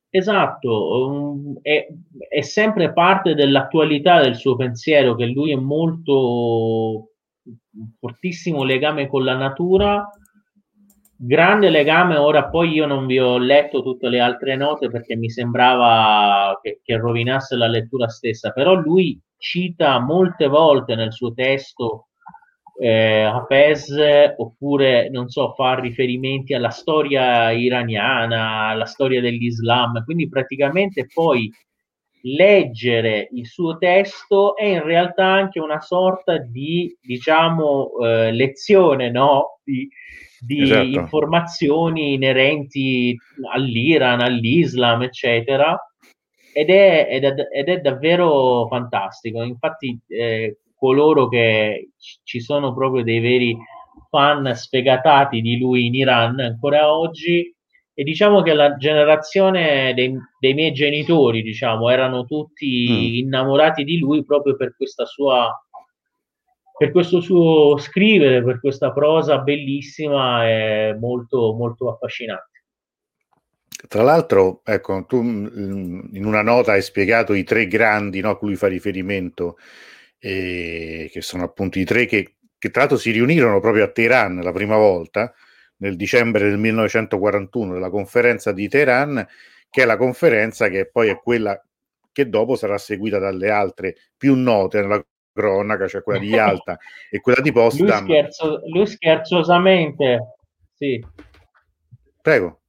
[0.10, 1.86] Esatto, um, è,
[2.30, 7.12] è, sempre parte dell'attualità del suo pensiero che lui è molto
[8.00, 10.10] fortissimo legame con la natura
[11.18, 12.16] grande legame.
[12.16, 16.80] Ora poi io non vi ho letto tutte le altre note perché mi sembrava che,
[16.84, 22.10] che rovinasse la lettura stessa, però lui cita molte volte nel suo testo
[22.80, 23.94] eh, Hafez
[24.38, 31.52] oppure non so, fa riferimenti alla storia iraniana, alla storia dell'Islam, quindi praticamente poi
[32.22, 39.60] leggere il suo testo è in realtà anche una sorta di diciamo eh, lezione no?
[39.64, 39.88] di,
[40.40, 40.86] di esatto.
[40.86, 43.16] informazioni inerenti
[43.52, 45.78] all'Iran, all'Islam, eccetera.
[46.54, 49.44] Ed è, ed è, ed è davvero fantastico.
[49.44, 51.90] Infatti, eh, coloro che
[52.24, 53.58] ci sono proprio dei veri
[54.10, 57.54] fan sfegatati di lui in Iran ancora oggi,
[57.94, 63.26] e diciamo che la generazione dei, dei miei genitori, diciamo, erano tutti mm.
[63.26, 65.52] innamorati di lui proprio per questa sua
[66.78, 72.66] per questo suo scrivere, per questa prosa bellissima e molto, molto affascinante.
[73.88, 78.38] Tra l'altro, ecco, tu mm, in una nota hai spiegato i tre grandi no, a
[78.38, 79.58] cui fa riferimento,
[80.20, 84.40] eh, che sono appunto i tre che, che, tra l'altro si riunirono proprio a Teheran
[84.42, 85.34] la prima volta,
[85.78, 89.26] nel dicembre del 1941, della conferenza di Teheran,
[89.70, 91.62] che è la conferenza che poi è quella
[92.12, 96.78] che dopo sarà seguita dalle altre più note nella cronaca, cioè quella di Yalta
[97.12, 98.06] e quella di Potsdam.
[98.06, 100.36] Lui, scherzo, lui scherzosamente,
[100.74, 101.06] sì.
[102.22, 102.62] Prego.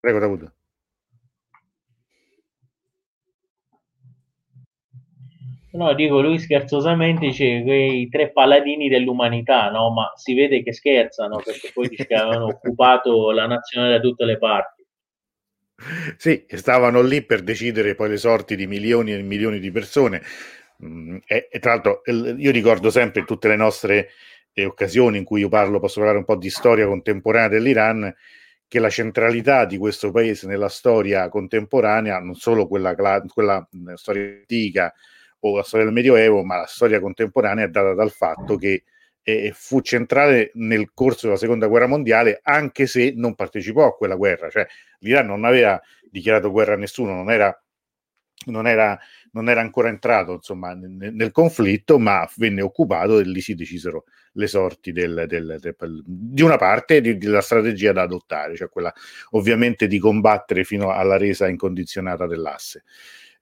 [0.00, 0.52] Prego, Davuto.
[5.72, 9.92] No, dico, lui scherzosamente dice quei tre paladini dell'umanità, no?
[9.92, 14.24] Ma si vede che scherzano perché poi dice che avevano occupato la nazione da tutte
[14.24, 14.84] le parti.
[16.16, 20.22] Sì, stavano lì per decidere poi le sorti di milioni e milioni di persone.
[20.84, 24.10] Mm, e, e, tra l'altro io ricordo sempre tutte le nostre
[24.52, 28.12] eh, occasioni in cui io parlo, posso parlare un po' di storia contemporanea dell'Iran,
[28.70, 34.94] che la centralità di questo paese nella storia contemporanea, non solo quella, quella storia antica,
[35.40, 38.84] o la storia del Medioevo, ma la storia contemporanea è data dal fatto che
[39.24, 44.14] eh, fu centrale nel corso della seconda guerra mondiale, anche se non partecipò a quella
[44.14, 44.48] guerra.
[44.48, 44.64] Cioè,
[45.00, 47.59] l'Iran non aveva dichiarato guerra a nessuno, non era,
[48.46, 48.98] non era,
[49.32, 54.04] non era ancora entrato insomma, nel, nel, conflitto, ma venne occupato e lì si decisero
[54.32, 58.92] le sorti del, del, del, di una parte di, della strategia da adottare, cioè quella
[59.30, 62.84] ovviamente di combattere fino alla resa incondizionata dell'asse.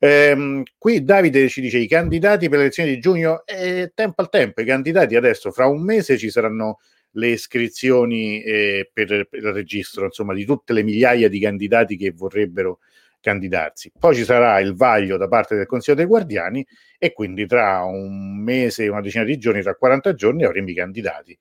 [0.01, 4.31] Ehm, qui Davide ci dice i candidati per le elezioni di giugno, eh, tempo al
[4.31, 6.79] tempo, i candidati adesso fra un mese ci saranno
[7.13, 12.13] le iscrizioni eh, per, per, il registro, insomma, di tutte le migliaia di candidati che
[12.13, 12.79] vorrebbero
[13.21, 13.93] candidarsi.
[13.99, 16.67] Poi ci sarà il vaglio da parte del Consiglio dei Guardiani
[16.99, 21.39] e quindi tra un mese, una decina di giorni, tra 40 giorni avremo i candidati.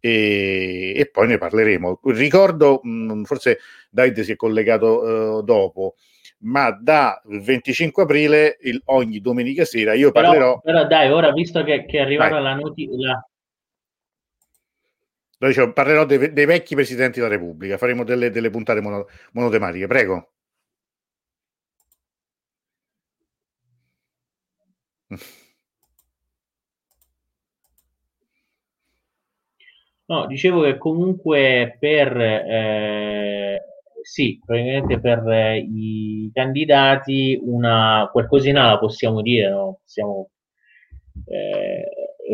[0.00, 2.00] E, e poi ne parleremo.
[2.04, 3.58] Ricordo, mh, mm, forse
[3.90, 5.94] Davide si è collegato uh, dopo,
[6.40, 10.60] ma da 25 aprile il, ogni domenica sera io però, parlerò.
[10.60, 13.28] Però dai, ora visto che, che è arrivata la notizia.
[15.40, 20.32] Dicevo, parlerò dei, dei, vecchi presidenti della Repubblica, faremo delle, delle puntate mono, monotematiche, prego.
[30.06, 33.60] No, dicevo che comunque per eh,
[34.02, 39.80] sì, probabilmente per eh, i candidati una qualcosina la possiamo dire, no?
[39.82, 40.30] possiamo
[41.26, 41.88] eh,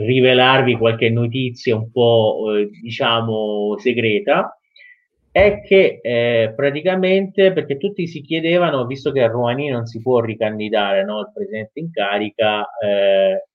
[0.04, 4.56] rivelarvi qualche notizia un po' eh, diciamo segreta
[5.34, 10.20] è che eh, praticamente perché tutti si chiedevano visto che a Rouhani non si può
[10.20, 13.48] ricandidare no, il presidente in carica eh,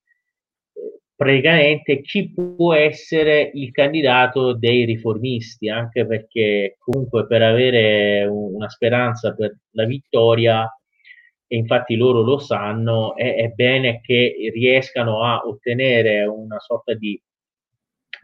[1.16, 9.34] praticamente chi può essere il candidato dei riformisti, anche perché comunque per avere una speranza
[9.34, 10.70] per la vittoria,
[11.48, 17.18] e infatti loro lo sanno, è, è bene che riescano a ottenere una sorta di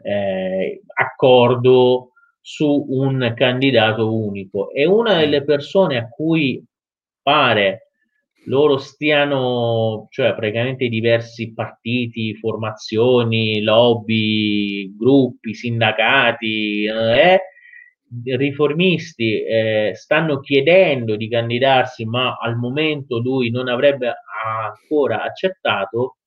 [0.02, 2.10] eh, accordo
[2.48, 4.70] su un candidato unico.
[4.70, 6.64] E una delle persone a cui
[7.20, 7.88] pare
[8.44, 17.40] loro stiano, cioè praticamente diversi partiti, formazioni, lobby, gruppi, sindacati, eh,
[18.36, 26.18] riformisti eh, stanno chiedendo di candidarsi, ma al momento lui non avrebbe ancora accettato,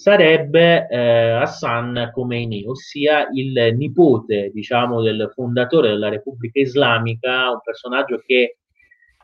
[0.00, 8.22] sarebbe eh, Hassan Khomeini, ossia il nipote, diciamo, del fondatore della Repubblica Islamica, un personaggio
[8.24, 8.56] che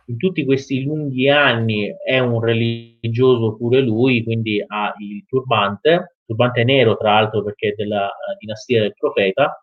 [0.05, 6.62] in tutti questi lunghi anni è un religioso pure lui, quindi ha il turbante, turbante
[6.62, 9.59] nero tra l'altro perché è della uh, dinastia del profeta,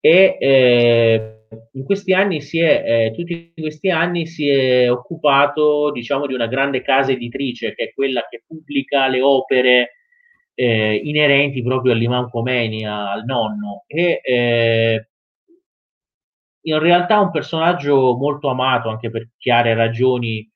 [0.00, 1.40] e eh,
[1.72, 6.46] in questi anni si è, eh, tutti questi anni si è occupato diciamo di una
[6.46, 9.90] grande casa editrice che è quella che pubblica le opere
[10.56, 13.84] eh, inerenti proprio all'Imam Khomeini, al nonno.
[13.86, 15.08] E eh,
[16.62, 20.48] in realtà un personaggio molto amato anche per chiare ragioni,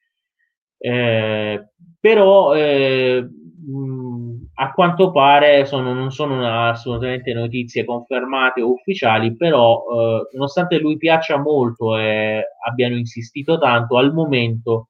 [0.79, 1.69] eh,
[2.01, 9.85] però eh, mh, a quanto pare sono, non sono assolutamente notizie confermate o ufficiali, però
[9.93, 14.89] eh, nonostante lui piaccia molto e abbiano insistito tanto, al momento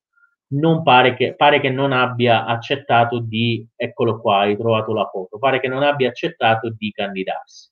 [0.52, 5.38] non pare che, pare che non abbia accettato di, eccolo qua, hai trovato la foto,
[5.38, 7.68] pare che non abbia accettato di candidarsi.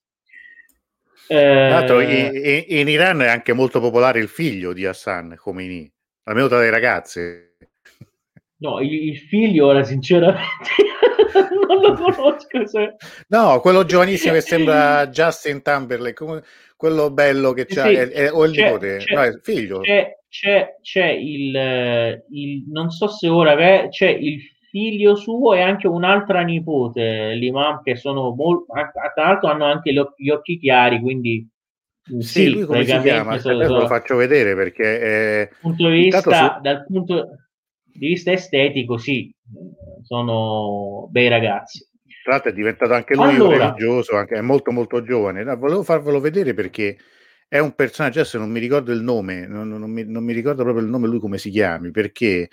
[1.29, 2.65] Eh...
[2.69, 5.91] In, in, Iran è anche molto popolare il figlio di Hassan Khomeini,
[6.25, 7.57] almeno tra le ragazze.
[8.61, 10.71] No, il, il figlio, ora sinceramente,
[11.67, 12.67] non lo conosco.
[12.67, 12.97] Se...
[13.29, 16.43] No, quello giovanissimo che sembra Justin Timberlake,
[16.77, 19.81] quello bello che c'ha, sì, è, è, o il nipote, no, è il figlio.
[19.81, 23.57] C'è, c'è, c'è il, il, non so se ora
[23.89, 29.65] c'è il figlio suo e anche un'altra nipote, l'imam, che sono molto, tra l'altro hanno
[29.65, 31.49] anche gli occhi chiari, quindi
[32.03, 33.39] sì, sì lui come si chiama?
[33.39, 36.61] Sono, lo faccio vedere perché eh, punto vista, su...
[36.61, 37.29] dal punto
[37.85, 39.35] di vista estetico sì,
[40.03, 41.87] sono bei ragazzi.
[42.23, 45.43] Tra l'altro è diventato anche lui allora, religioso, anche, è molto molto giovane.
[45.45, 46.97] No, volevo farvelo vedere perché
[47.49, 50.63] è un personaggio, adesso non mi ricordo il nome, non, non, mi, non mi ricordo
[50.63, 52.49] proprio il nome lui come si chiami, perché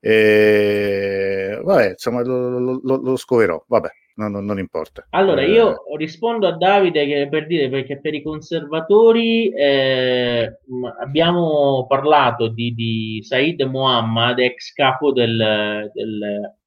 [0.00, 5.06] eh, vabbè, insomma, lo, lo, lo, scoverò, vabbè, non, non, non, importa.
[5.10, 10.58] Allora, eh, io rispondo a Davide che per dire perché per i conservatori eh,
[11.00, 16.58] abbiamo parlato di, di Said Muhammad, ex capo del, del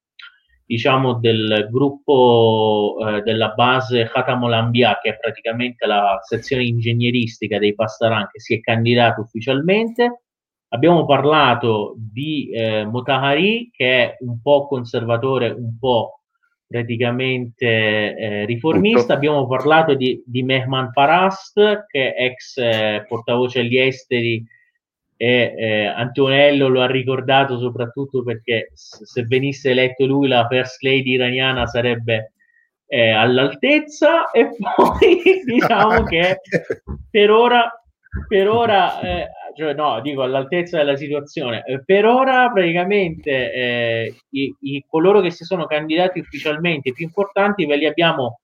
[0.66, 8.28] diciamo del gruppo eh, della base Khatamol che è praticamente la sezione ingegneristica dei Pastaran
[8.32, 10.24] che si è candidato ufficialmente
[10.74, 16.22] Abbiamo parlato di eh, Motahari, che è un po' conservatore, un po'
[16.66, 19.02] praticamente eh, riformista.
[19.02, 19.12] Tutto.
[19.12, 24.44] Abbiamo parlato di, di Mehman Parast, che è ex eh, portavoce agli esteri
[25.24, 31.12] e eh, Antonello lo ha ricordato soprattutto perché se venisse eletto lui la first lady
[31.12, 32.32] iraniana sarebbe
[32.86, 34.30] eh, all'altezza.
[34.30, 36.40] E poi diciamo che
[37.10, 37.70] per ora
[38.28, 44.54] per ora, eh, cioè no, dico all'altezza della situazione, eh, per ora praticamente eh, i,
[44.60, 48.40] i, coloro che si sono candidati ufficialmente più importanti ve li abbiamo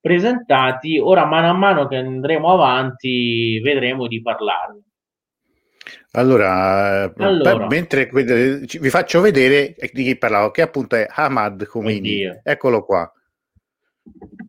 [0.00, 4.82] presentati, ora mano a mano che andremo avanti vedremo di parlarne.
[6.12, 7.66] Allora, eh, allora.
[7.66, 12.40] mentre vi faccio vedere di chi parlavo, che appunto è Hamad Khomeini.
[12.42, 13.10] Eccolo qua.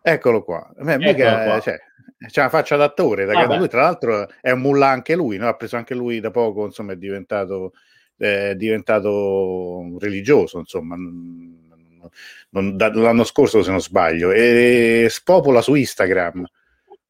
[0.02, 0.70] Eccolo qua.
[0.76, 1.60] Beh, Eccolo mica, qua.
[1.60, 1.80] Cioè,
[2.28, 5.48] c'è una faccia d'attore, da lui tra l'altro è un mulla anche lui, no?
[5.48, 7.74] ha preso anche lui da poco, insomma è diventato,
[8.18, 16.46] è diventato religioso, insomma, non, da, l'anno scorso se non sbaglio, e spopola su Instagram.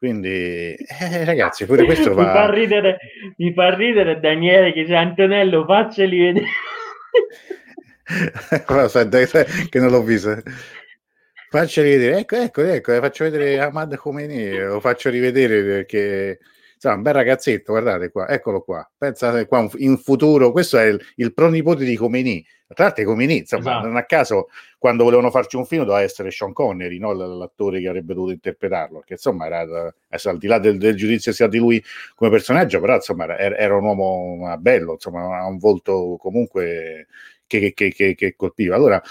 [0.03, 2.25] Quindi, eh, ragazzi, pure questo va...
[2.25, 2.97] mi, fa ridere,
[3.37, 6.45] mi fa ridere Daniele che c'è Antonello, facceli vedere.
[8.67, 10.43] Aspetta, che non l'ho visto.
[11.49, 16.39] Faccio rivedere, ecco, ecco, ecco, faccio vedere Ahmad Khomeini, lo faccio rivedere perché
[16.73, 18.85] insomma, un bel ragazzetto, guardate qua, eccolo qua.
[18.97, 22.45] Pensate qua in futuro, questo è il, il pronipote di Khomeini.
[22.73, 23.87] Tra l'altro Khomeini, insomma, esatto.
[23.87, 27.13] non a caso quando volevano farci un film doveva essere Sean Connery, no?
[27.13, 31.31] l'attore che avrebbe dovuto interpretarlo, che insomma era adesso, al di là del, del, giudizio
[31.31, 31.83] sia di lui
[32.15, 37.07] come personaggio, però insomma era, era un uomo bello, insomma, ha un volto comunque
[37.47, 38.75] che, che, che, che colpiva.
[38.75, 39.01] Allora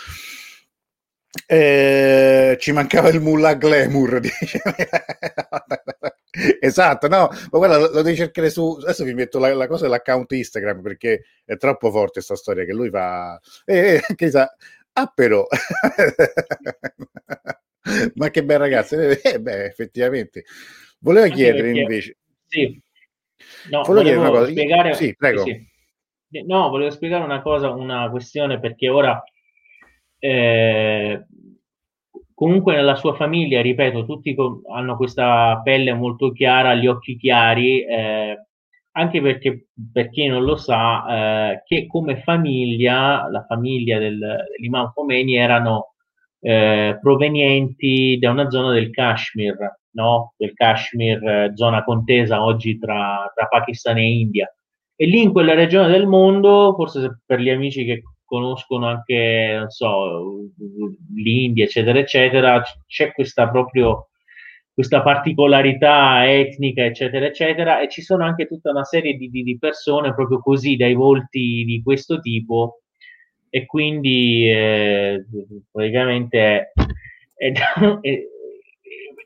[1.47, 4.21] Eh, ci mancava il Mullah Glamour
[6.61, 9.85] esatto no ma guarda lo, lo, devi cercare su adesso vi metto la, la cosa
[9.85, 14.51] dell'account Instagram perché è troppo forte questa storia che lui fa eh, eh, che sa
[14.93, 15.47] ah però.
[18.15, 20.45] Ma che bel ragazzo eh, beh effettivamente.
[21.01, 22.17] Volevo Anche chiedere perché, invece.
[22.47, 22.81] sì.
[23.71, 25.43] No, volevo, volevo una cosa spiegare sì prego.
[25.43, 25.67] sì.
[26.47, 29.21] no volevo spiegare una cosa una questione perché ora
[30.19, 31.27] eh,
[32.43, 34.35] comunque nella sua famiglia, ripeto, tutti
[34.75, 38.47] hanno questa pelle molto chiara, gli occhi chiari, eh,
[38.97, 44.91] anche perché, per chi non lo sa, eh, che come famiglia, la famiglia del, dell'Imam
[44.93, 45.95] Khomeini erano
[46.41, 50.35] eh, provenienti da una zona del Kashmir, no?
[50.37, 54.53] del Kashmir, eh, zona contesa oggi tra, tra Pakistan e India.
[54.97, 58.03] E lì in quella regione del mondo, forse per gli amici che
[58.33, 60.47] conoscono anche, non so,
[61.15, 64.09] l'India, eccetera, eccetera, c'è questa proprio
[64.73, 69.59] questa particolarità etnica, eccetera, eccetera, e ci sono anche tutta una serie di, di, di
[69.59, 72.81] persone proprio così, dai volti di questo tipo,
[73.51, 75.27] e quindi eh,
[75.71, 76.73] praticamente
[77.35, 77.53] è, è,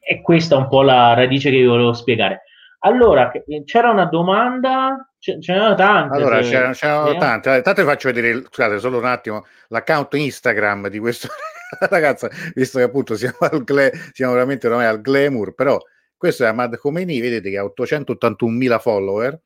[0.01, 2.43] è, questa un po' la radice che vi volevo spiegare.
[2.81, 3.31] Allora,
[3.65, 6.17] c'era una domanda Ce, n'erano tante.
[6.17, 6.51] Allora, se...
[6.51, 7.19] c'erano, c'erano eh?
[7.19, 7.57] tante.
[7.57, 11.29] Intanto vi faccio vedere, scusate, solo un attimo, l'account Instagram di questo
[11.91, 15.81] ragazzo, visto che appunto siamo, al gla- siamo veramente ormai al glamour, però
[16.17, 19.41] questo è Ahmad Khomeini, vedete che ha 881.000 follower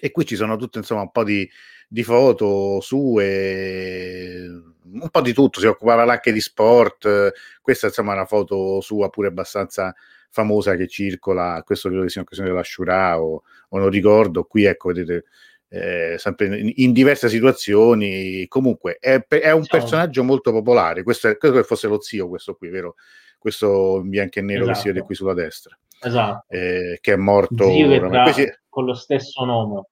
[0.00, 1.48] e qui ci sono tutte insomma un po' di,
[1.86, 4.48] di foto sue,
[4.84, 9.10] un po' di tutto, si occupava anche di sport, questa insomma è una foto sua
[9.10, 9.94] pure abbastanza
[10.32, 14.64] famosa che circola, questo credo che sia un'occasione della Shura o, o non ricordo, qui
[14.64, 15.24] ecco vedete
[15.68, 19.78] eh, sempre in, in, diverse situazioni, comunque è, è un Ciao.
[19.78, 22.94] personaggio molto popolare, questo è, credo che fosse lo zio questo qui, vero?
[23.38, 24.72] Questo bianco e nero esatto.
[24.72, 25.06] che si vede esatto.
[25.06, 26.44] qui sulla destra, esatto.
[26.48, 29.84] eh, che è morto che Questi, con lo stesso nome.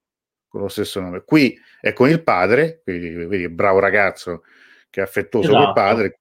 [0.48, 1.22] Con lo stesso nome.
[1.24, 4.42] Qui è con il padre, quindi, vedi, bravo ragazzo,
[4.90, 5.64] che è affettuoso esatto.
[5.64, 6.16] col padre.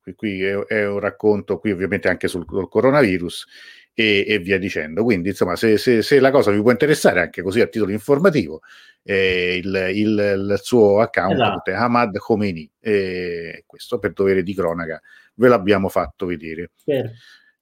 [0.00, 3.46] Qui, qui, è, è, un racconto, qui ovviamente anche sul, sul coronavirus
[3.94, 5.02] e, e, via dicendo.
[5.02, 8.60] Quindi, insomma, se, se, se, la cosa vi può interessare, anche così a titolo informativo,
[9.02, 11.70] eh, il, il, il, suo account esatto.
[11.70, 12.70] è Hamad Khomeini.
[12.78, 15.00] E questo per dovere di cronaca
[15.34, 16.70] ve l'abbiamo fatto vedere.
[16.84, 17.10] Certo.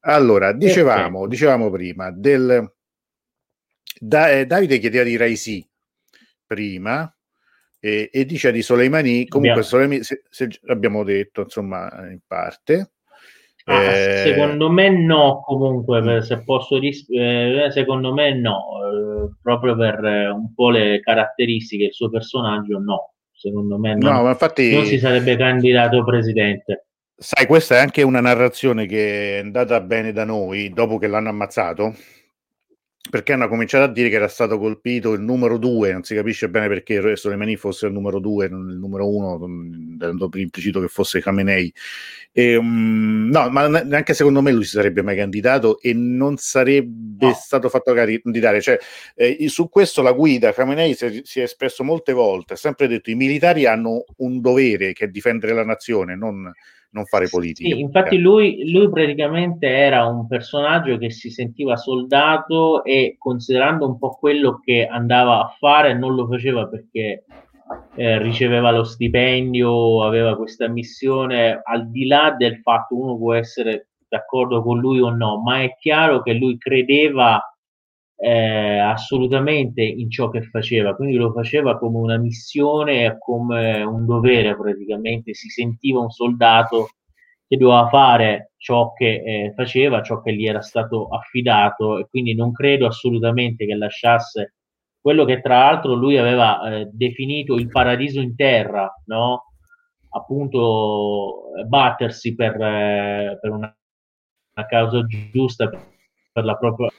[0.01, 2.73] Allora, dicevamo, dicevamo prima del
[3.99, 5.69] da, eh, Davide chiedeva di Raisi
[6.47, 7.13] prima
[7.81, 12.93] e, e dice di Soleimani, comunque Soleimani, se, se, l'abbiamo detto insomma in parte.
[13.65, 19.77] Ah, eh, secondo me no, comunque, se posso ris- eh, secondo me no, eh, proprio
[19.77, 24.31] per eh, un po' le caratteristiche del suo personaggio, no, secondo me no, no ma
[24.31, 26.87] infatti, non si sarebbe candidato presidente.
[27.17, 31.29] Sai, questa è anche una narrazione che è andata bene da noi dopo che l'hanno
[31.29, 31.95] ammazzato
[33.09, 36.51] perché hanno cominciato a dire che era stato colpito il numero due, non si capisce
[36.51, 39.39] bene perché Soleimani fosse il numero due, non il numero uno,
[39.97, 41.73] dando per implicito che fosse Khamenei.
[42.31, 47.27] E, um, no, ma neanche secondo me lui si sarebbe mai candidato e non sarebbe
[47.27, 47.33] no.
[47.33, 48.61] stato fatto candidare.
[48.61, 48.79] Cioè,
[49.15, 53.11] eh, su questo la guida Khamenei si, si, è espresso molte volte, ha sempre detto
[53.11, 56.53] i militari hanno un dovere che è difendere la nazione, non
[56.91, 57.69] non fare politica.
[57.69, 63.99] Sì, infatti lui, lui, praticamente era un personaggio che si sentiva soldato e considerando un
[63.99, 67.25] po' quello che andava a fare non lo faceva perché
[67.95, 73.89] eh, riceveva lo stipendio, aveva questa missione, al di là del fatto uno può essere
[74.09, 77.41] d'accordo con lui o no, ma è chiaro che lui credeva
[78.23, 84.55] eh, assolutamente in ciò che faceva, quindi lo faceva come una missione, come un dovere
[84.57, 86.91] praticamente, si sentiva un soldato
[87.49, 92.35] che doveva fare ciò che eh, faceva, ciò che gli era stato affidato e quindi
[92.35, 94.55] non credo assolutamente che lasciasse
[95.01, 99.47] quello che tra l'altro lui aveva eh, definito il paradiso in terra, no?
[100.11, 103.75] appunto battersi per, eh, per una,
[104.55, 105.71] una, causa giusta,
[106.33, 106.91] per la propria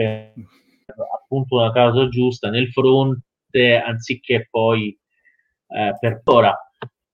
[0.00, 0.32] per
[1.22, 4.98] appunto una causa giusta nel fronte anziché poi
[5.68, 6.56] eh, per ora.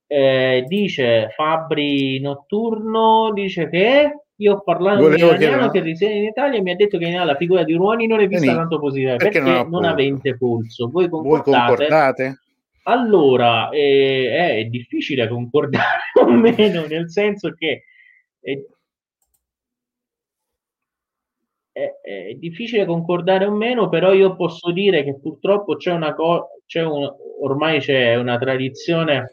[0.09, 6.25] Eh, dice Fabri Notturno, dice che io ho parlato con un iraniano che risiede in
[6.25, 8.79] Italia e mi ha detto che la figura di Ruani non è vista Quindi, tanto
[8.79, 10.89] positiva perché, perché non, non avente polso.
[10.89, 11.51] Voi concordate?
[11.51, 12.41] Voi concordate?
[12.85, 17.83] Allora, eh, è difficile concordare o meno, nel senso che
[18.41, 18.67] eh,
[21.77, 26.47] è, è, difficile concordare o meno, però io posso dire che purtroppo c'è una cosa,
[26.89, 29.33] un, ormai c'è una tradizione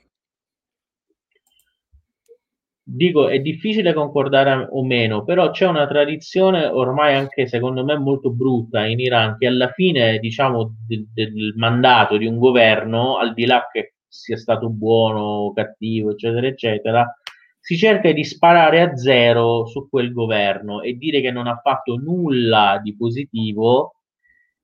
[2.85, 8.29] dico è difficile concordare o meno, però c'è una tradizione ormai anche secondo me molto
[8.29, 13.45] brutta in Iran che alla fine diciamo del, del mandato di un governo, al di
[13.45, 17.17] là che sia stato buono o cattivo, eccetera, eccetera,
[17.65, 21.95] si cerca di sparare a zero su quel governo e dire che non ha fatto
[21.95, 24.01] nulla di positivo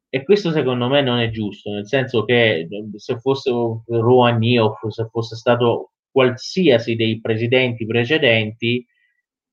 [0.10, 5.08] e questo secondo me non è giusto, nel senso che se fosse Rouhani o se
[5.10, 8.86] fosse stato qualsiasi dei presidenti precedenti,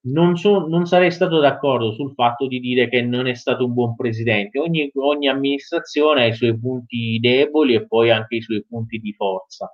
[0.07, 3.75] non, so, non, sarei stato d'accordo sul fatto di dire che non è stato un
[3.75, 4.59] buon presidente.
[4.59, 9.13] Ogni, ogni, amministrazione ha i suoi punti deboli e poi anche i suoi punti di
[9.13, 9.71] forza.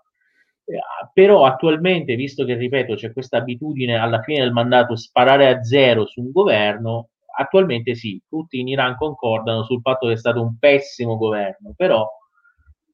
[0.64, 0.78] Eh,
[1.12, 6.06] però attualmente, visto che ripeto, c'è questa abitudine alla fine del mandato sparare a zero
[6.06, 10.56] su un governo, attualmente sì, tutti in Iran concordano sul fatto che è stato un
[10.58, 12.06] pessimo governo, però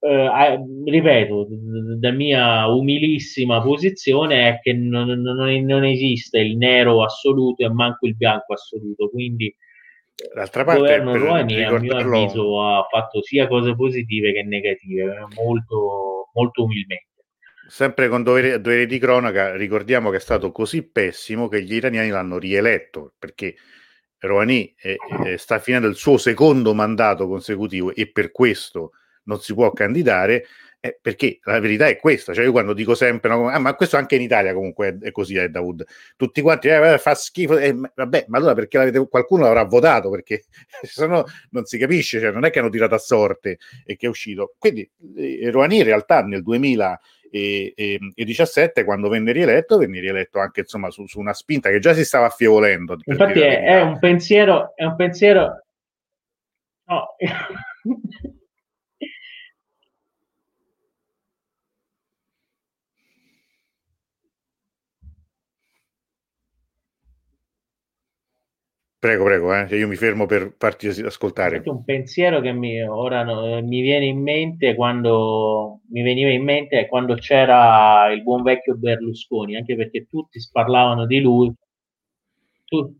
[0.00, 1.48] eh, ripeto,
[2.00, 8.06] la mia umilissima posizione è che non, non, non, esiste il nero assoluto e manco
[8.06, 9.52] il bianco assoluto, quindi
[10.34, 15.26] D'altra parte, il governo Rouhani a mio avviso ha fatto sia cose positive che negative,
[15.36, 17.07] molto, molto umilmente.
[17.70, 22.08] Sempre con dovere, dovere di cronaca, ricordiamo che è stato così pessimo che gli iraniani
[22.08, 23.56] l'hanno rieletto, perché
[24.20, 28.92] Rouhani è, è, sta finendo il suo secondo mandato consecutivo e per questo
[29.24, 30.46] non si può candidare,
[30.80, 33.98] eh, perché la verità è questa, cioè io quando dico sempre, no, ah, ma questo
[33.98, 35.84] anche in Italia comunque è, così, è Dawood,
[36.16, 40.44] tutti quanti, eh, fa schifo, eh, vabbè, ma allora perché l'avete, qualcuno l'avrà votato, perché
[40.82, 44.06] se no non si capisce, cioè non è che hanno tirato a sorte e che
[44.06, 44.54] è uscito.
[44.56, 46.42] Quindi eh, Rouhani in realtà nel
[47.30, 52.04] 2017 quando venne rieletto, venne rieletto anche insomma su, su una spinta che già si
[52.04, 52.96] stava affievolendo.
[53.04, 55.62] Infatti è, è, un pensiero, è un pensiero...
[56.86, 57.16] No.
[69.00, 69.76] Prego, prego, eh.
[69.76, 71.62] io mi fermo per farti ascoltare.
[71.64, 76.88] Un pensiero che mi, ora no, mi viene in mente quando mi veniva in mente
[76.88, 81.52] quando c'era il buon vecchio Berlusconi, anche perché tutti sparlavano di lui,
[82.64, 82.92] tu,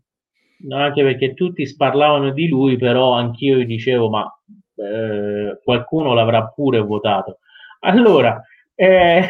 [0.59, 4.39] no, anche perché tutti sparlavano di lui, però anch'io dicevo, ma
[4.75, 7.39] eh, qualcuno l'avrà pure votato.
[7.81, 8.41] Allora,
[8.73, 9.27] eh,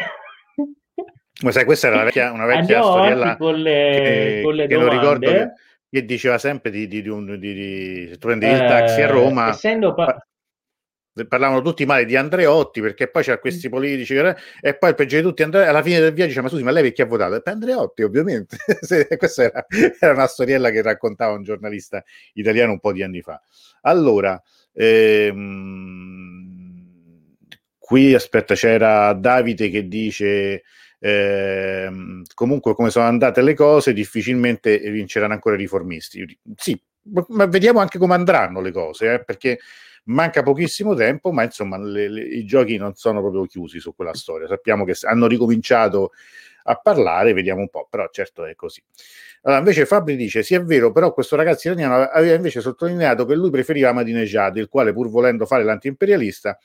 [1.42, 4.74] ma sai, questa era una vecchia, una vecchia storiella con le, che, con le che
[4.74, 4.94] domande.
[4.94, 5.52] ricordo che
[5.90, 9.10] che diceva sempre di, di, di, un, di, se tu prendevi il taxi a eh,
[9.10, 10.24] Roma essendo pa-
[11.26, 13.70] parlavano tutti male di Andreotti perché poi c'erano questi mm.
[13.70, 16.62] politici e poi il peggio di tutti Andre- alla fine del viaggio dice ma scusi
[16.62, 17.40] ma lei perché ha votato?
[17.40, 18.56] per Andreotti ovviamente
[19.18, 19.66] questa era,
[19.98, 23.42] era, una storiella che raccontava un giornalista italiano un po' di anni fa
[23.82, 24.40] allora
[24.72, 26.38] ehm,
[27.78, 30.62] qui aspetta c'era Davide che dice
[31.00, 31.90] eh,
[32.34, 36.38] comunque come sono andate le cose difficilmente vinceranno ancora i riformisti.
[36.56, 36.80] Sì,
[37.28, 39.58] ma vediamo anche come andranno le cose, eh, perché
[40.04, 44.14] manca pochissimo tempo, ma insomma le, le, i giochi non sono proprio chiusi su quella
[44.14, 44.46] storia.
[44.46, 46.12] Sappiamo che hanno ricominciato
[46.64, 48.82] a parlare, vediamo un po', però certo è così.
[49.42, 53.34] Allora, invece Fabri dice, sì è vero, però questo ragazzo iraniano aveva invece sottolineato che
[53.34, 56.58] lui preferiva Ahmadinejad, il quale pur volendo fare l'antiimperialista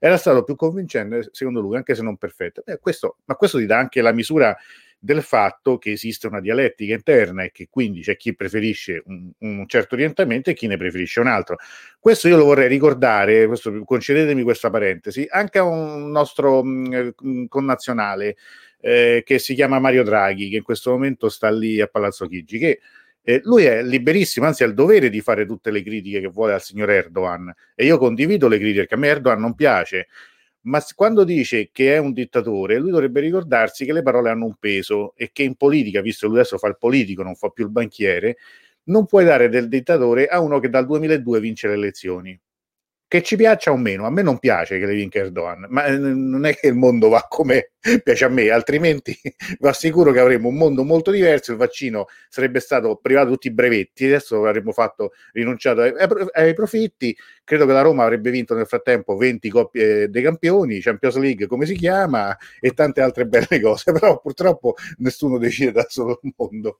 [0.00, 2.64] era stato più convincente secondo lui, anche se non perfetto.
[2.64, 4.56] Eh, questo, ma questo ti dà anche la misura
[4.98, 9.66] del fatto che esiste una dialettica interna e che quindi c'è chi preferisce un, un,
[9.66, 11.56] certo orientamento e chi ne preferisce un altro.
[11.98, 17.44] Questo io lo vorrei ricordare, questo, concedetemi questa parentesi, anche a un nostro mh, mm,
[17.46, 18.36] connazionale
[18.80, 22.58] eh, che si chiama Mario Draghi, che in questo momento sta lì a Palazzo Chigi,
[22.58, 22.80] che
[23.22, 26.54] eh, lui è liberissimo, anzi ha il dovere di fare tutte le critiche che vuole
[26.54, 27.52] al signor Erdogan.
[27.74, 30.08] E io condivido le critiche perché a me Erdogan non piace,
[30.62, 34.56] ma quando dice che è un dittatore, lui dovrebbe ricordarsi che le parole hanno un
[34.58, 37.64] peso e che in politica, visto che lui adesso fa il politico, non fa più
[37.64, 38.36] il banchiere,
[38.84, 42.40] non puoi dare del dittatore a uno che dal 2002 vince le elezioni
[43.10, 45.98] che ci piaccia o meno, a me non piace che le vinca Erdogan, ma eh,
[45.98, 47.72] non è che il mondo va come
[48.04, 49.18] piace a me, altrimenti
[49.58, 53.52] vi assicuro che avremmo un mondo molto diverso, il vaccino sarebbe stato privato tutti i
[53.52, 55.92] brevetti, adesso avremmo fatto rinunciato ai,
[56.34, 61.16] ai profitti, credo che la Roma avrebbe vinto nel frattempo 20 coppie dei campioni, Champions
[61.16, 66.20] League come si chiama, e tante altre belle cose, però purtroppo nessuno decide da solo
[66.22, 66.78] il mondo.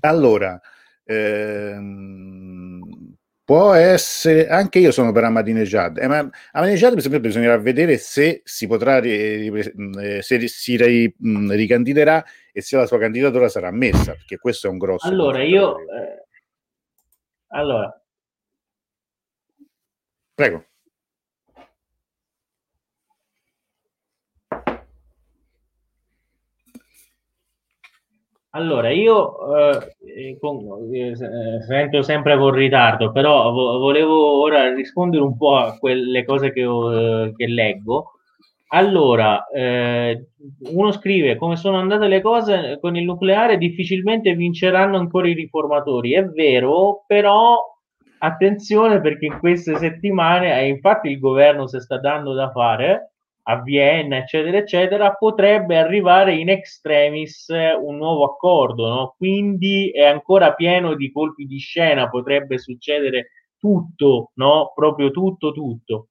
[0.00, 0.60] Allora,
[1.04, 3.16] ehm,
[3.46, 8.40] Può essere, anche io sono per Ahmadinejad, eh, ma Ahmadinejad per esempio bisognerà vedere se
[8.42, 14.38] si potrà, eh, se si ri, ricandiderà e se la sua candidatura sarà ammessa, perché
[14.38, 15.06] questo è un grosso...
[15.06, 15.78] Allora, io...
[15.78, 16.26] Eh,
[17.50, 18.02] allora...
[20.34, 20.64] Prego.
[28.56, 31.14] Allora, io eh, con, eh,
[31.66, 36.64] sento sempre con ritardo, però vo- volevo ora rispondere un po' a quelle cose che,
[36.64, 38.12] ho, che leggo.
[38.68, 40.28] Allora, eh,
[40.72, 46.14] uno scrive come sono andate le cose con il nucleare, difficilmente vinceranno ancora i riformatori.
[46.14, 47.58] È vero, però
[48.20, 53.15] attenzione perché in queste settimane, eh, infatti il governo si sta dando da fare
[53.48, 59.14] a Vienna, eccetera, eccetera, potrebbe arrivare in extremis un nuovo accordo, no?
[59.16, 64.72] quindi è ancora pieno di colpi di scena, potrebbe succedere tutto, no?
[64.74, 66.08] proprio tutto, tutto.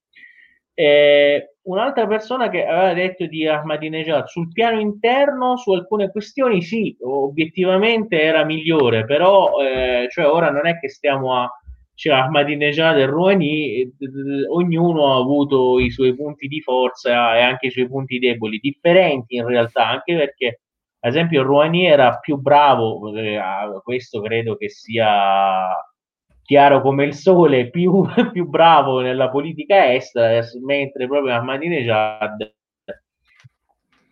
[0.73, 6.95] Eh, un'altra persona che aveva detto di Ahmadinejad sul piano interno su alcune questioni sì,
[7.01, 11.49] obiettivamente era migliore, però eh, cioè ora non è che stiamo a
[11.95, 13.93] cioè Ahmadinejad e Rouhani,
[14.49, 19.35] ognuno ha avuto i suoi punti di forza e anche i suoi punti deboli, differenti
[19.35, 20.61] in realtà, anche perché
[20.99, 23.39] ad esempio Rouhani era più bravo, eh,
[23.83, 25.67] questo credo che sia
[26.43, 32.53] chiaro come il sole, più, più bravo nella politica estera, mentre proprio Ahmadinejad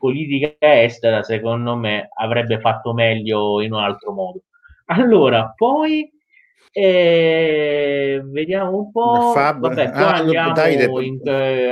[0.03, 4.43] politica estera secondo me avrebbe fatto meglio in un altro modo.
[4.87, 6.11] Allora, poi
[6.75, 9.31] e vediamo un po'.
[9.33, 9.61] Fab...
[9.61, 10.73] Vabbè, qua ah, andiamo dai,
[11.05, 11.71] in, eh,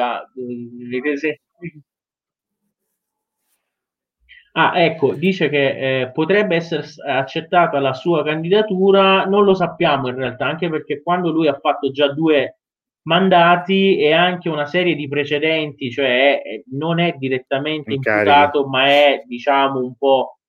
[4.54, 10.16] Ah, ecco, dice che eh, potrebbe essere accettata la sua candidatura, non lo sappiamo in
[10.16, 12.58] realtà, anche perché quando lui ha fatto già due
[13.04, 16.41] mandati e anche una serie di precedenti, cioè
[16.72, 20.41] non è direttamente imputato, ma è diciamo un po'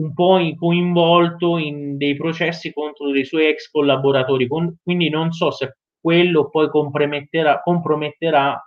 [0.00, 5.50] un po' coinvolto in dei processi contro dei suoi ex collaboratori, con, quindi non so
[5.50, 8.58] se quello poi comprometterà, comprometterà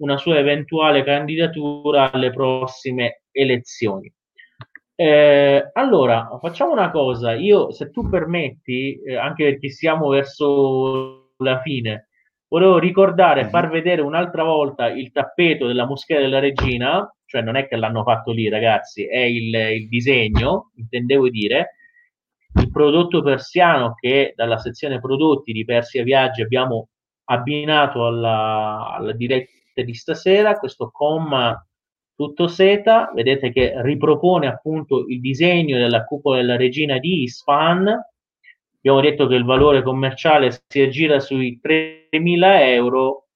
[0.00, 4.12] una sua eventuale candidatura alle prossime elezioni.
[4.94, 11.60] Eh, allora, facciamo una cosa, io se tu permetti, eh, anche perché siamo verso la
[11.60, 12.08] fine,
[12.48, 13.72] volevo ricordare, far mhm.
[13.72, 18.32] vedere un'altra volta il tappeto della Moschea della Regina, cioè non è che l'hanno fatto
[18.32, 21.76] lì, ragazzi, è il, il disegno, intendevo dire,
[22.60, 26.88] il prodotto persiano che dalla sezione prodotti di Persia Viaggi abbiamo
[27.26, 31.64] abbinato alla, alla diretta di stasera, questo comma
[32.16, 37.86] tutto seta, vedete che ripropone appunto il disegno della cupola della regina di Isfahan,
[38.76, 43.28] abbiamo detto che il valore commerciale si aggira sui 3.000 euro,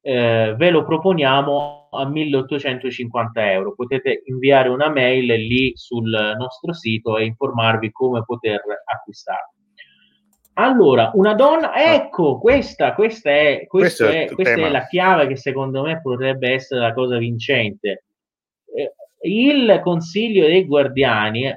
[0.00, 3.74] eh, ve lo proponiamo a 1850 euro.
[3.74, 9.50] Potete inviare una mail lì sul nostro sito e informarvi come poter acquistarlo.
[10.54, 15.82] Allora, una donna, ecco, questa, questa, è, questa, è, questa è, la chiave che secondo
[15.82, 18.04] me potrebbe essere la cosa vincente.
[18.74, 21.50] Eh, il Consiglio dei Guardiani,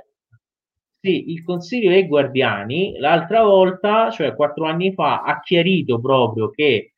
[1.01, 6.93] sì, il Consiglio dei Guardiani l'altra volta, cioè quattro anni fa, ha chiarito proprio che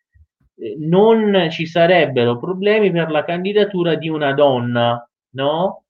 [0.80, 5.84] non ci sarebbero problemi per la candidatura di una donna, no?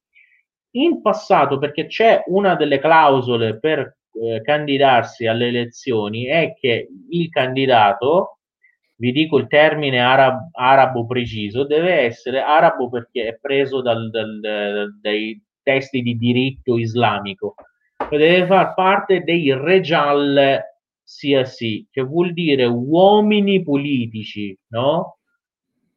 [0.72, 7.30] In passato, perché c'è una delle clausole per eh, candidarsi alle elezioni, è che il
[7.30, 8.40] candidato,
[8.98, 15.00] vi dico il termine arab, arabo preciso, deve essere arabo perché è preso dal, dal,
[15.02, 17.56] dai testi di diritto islamico,
[18.10, 20.62] deve far parte dei rejal
[21.08, 25.20] sia sì, che vuol dire uomini politici, no?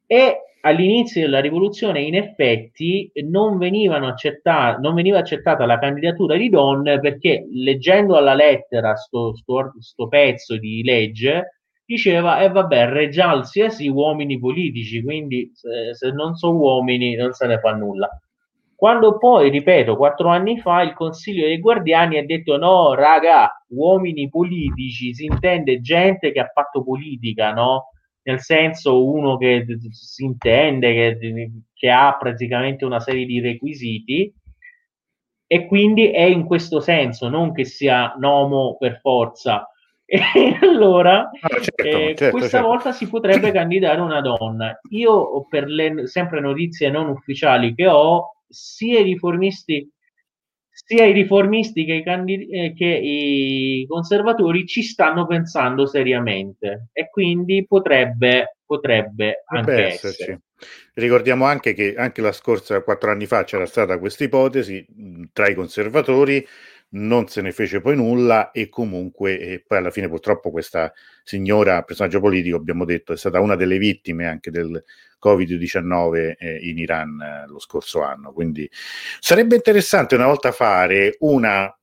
[0.07, 7.01] E all'inizio della rivoluzione, in effetti, non, accettati, non veniva accettata la candidatura di donne
[7.01, 13.45] perché leggendo alla lettera sto, sto, sto pezzo di legge diceva e eh vabbè regial
[13.45, 18.07] sia sì uomini politici quindi se, se non sono uomini non se ne fa nulla
[18.81, 24.27] quando poi, ripeto, quattro anni fa il Consiglio dei Guardiani ha detto no, raga, uomini
[24.27, 27.89] politici, si intende gente che ha fatto politica, no?
[28.23, 34.33] Nel senso uno che si intende, che, che ha praticamente una serie di requisiti
[35.45, 39.67] e quindi è in questo senso, non che sia nomo per forza.
[40.11, 42.67] E allora, ah, certo, eh, certo, questa certo.
[42.67, 44.75] volta si potrebbe candidare una donna.
[44.89, 49.89] Io, per le sempre notizie non ufficiali che ho, sia i riformisti
[50.73, 57.09] sia i riformisti che i, candid- eh, che i conservatori ci stanno pensando seriamente e
[57.09, 60.21] quindi potrebbe, potrebbe, anche esserci.
[60.21, 60.41] Essere.
[60.93, 64.85] Ricordiamo anche che anche la scorsa quattro anni fa c'era stata questa ipotesi
[65.33, 66.45] tra i conservatori
[66.93, 70.91] non se ne fece poi nulla e comunque e poi alla fine purtroppo questa
[71.23, 74.83] signora, personaggio politico, abbiamo detto, è stata una delle vittime anche del
[75.23, 78.33] Covid-19 eh, in Iran eh, lo scorso anno.
[78.33, 78.69] Quindi
[79.19, 81.73] sarebbe interessante una volta fare una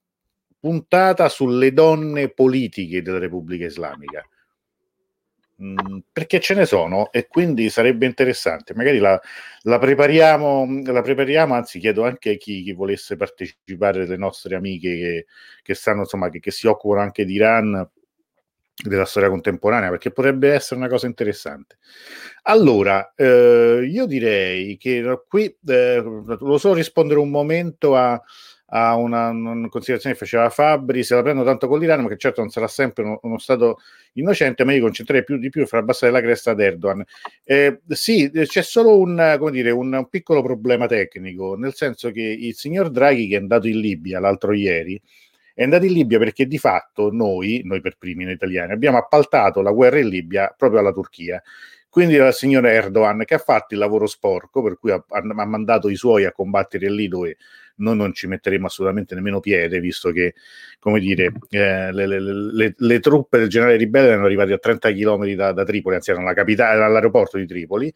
[0.60, 4.22] puntata sulle donne politiche della Repubblica Islamica.
[5.60, 8.74] Mm, perché ce ne sono e quindi sarebbe interessante.
[8.74, 9.20] Magari la,
[9.62, 14.96] la, prepariamo, la prepariamo, anzi chiedo anche a chi, chi, volesse partecipare, delle nostre amiche
[14.96, 15.26] che,
[15.62, 17.88] che stanno, insomma, che, che si occupano anche di Iran,
[18.80, 21.78] della storia contemporanea, perché potrebbe essere una cosa interessante.
[22.42, 26.00] Allora, eh, io direi che qui eh,
[26.38, 28.20] lo so rispondere un momento a
[28.70, 32.18] a una, una, considerazione che faceva Fabri, se la prendo tanto con l'Iran, ma che
[32.18, 33.78] certo non sarà sempre uno, uno Stato
[34.14, 37.02] innocente, ma io concentrerei più di più fra abbassare la cresta ad Erdogan.
[37.44, 42.54] Eh, sì, c'è solo un, dire, un, un, piccolo problema tecnico, nel senso che il
[42.54, 45.00] signor Draghi, che è andato in Libia l'altro ieri,
[45.54, 49.62] è andato in Libia perché di fatto noi, noi per primi noi italiani, abbiamo appaltato
[49.62, 51.42] la guerra in Libia proprio alla Turchia.
[51.88, 55.88] Quindi il signor Erdogan che ha fatto il lavoro sporco, per cui ha, ha mandato
[55.88, 57.38] i suoi a combattere lì dove
[57.78, 60.34] noi non ci metteremo assolutamente nemmeno piede, visto che,
[60.78, 64.92] come dire, eh, le, le, le, le, truppe del generale ribelle erano arrivate a 30
[64.92, 67.92] km da, da Tripoli, anzi erano capitale, all'aeroporto di Tripoli,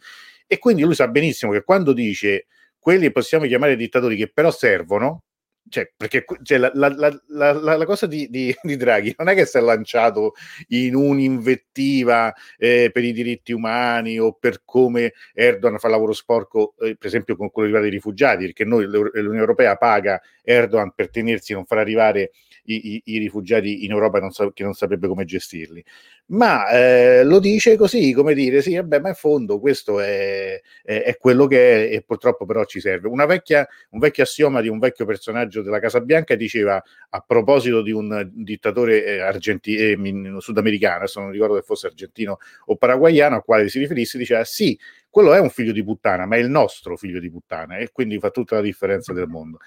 [0.47, 2.47] e quindi lui sa benissimo che quando dice
[2.79, 5.23] quelli possiamo chiamare dittatori che però servono,
[5.69, 6.91] cioè, perché cioè, la, la,
[7.29, 10.35] la, la, cosa di, di, di, Draghi non è che si è lanciato
[10.69, 16.97] in un'invettiva eh, per i diritti umani o per come Erdogan fa lavoro sporco, eh,
[16.97, 21.53] per esempio con quello riguardo ai rifugiati, perché noi l'Unione Europea paga Erdogan per tenersi,
[21.53, 22.33] non far arrivare
[22.65, 25.85] i, i, i rifugiati in Europa non sa, che non saprebbe come gestirli.
[26.27, 31.03] Ma eh, lo dice così, come dire, sì, vabbè, ma in fondo questo è, è,
[31.03, 33.09] è quello che è e purtroppo però ci serve.
[33.09, 37.83] Una vecchia, un vecchio assioma di un vecchio personaggio della Casa Bianca diceva a proposito
[37.83, 39.99] di un dittatore eh, argenti- eh,
[40.39, 44.79] sudamericano, adesso non ricordo che fosse argentino o paraguayano, al quale si riferisse, diceva sì,
[45.13, 48.19] quello è un figlio di puttana, ma è il nostro figlio di puttana e quindi
[48.19, 49.59] fa tutta la differenza del mondo.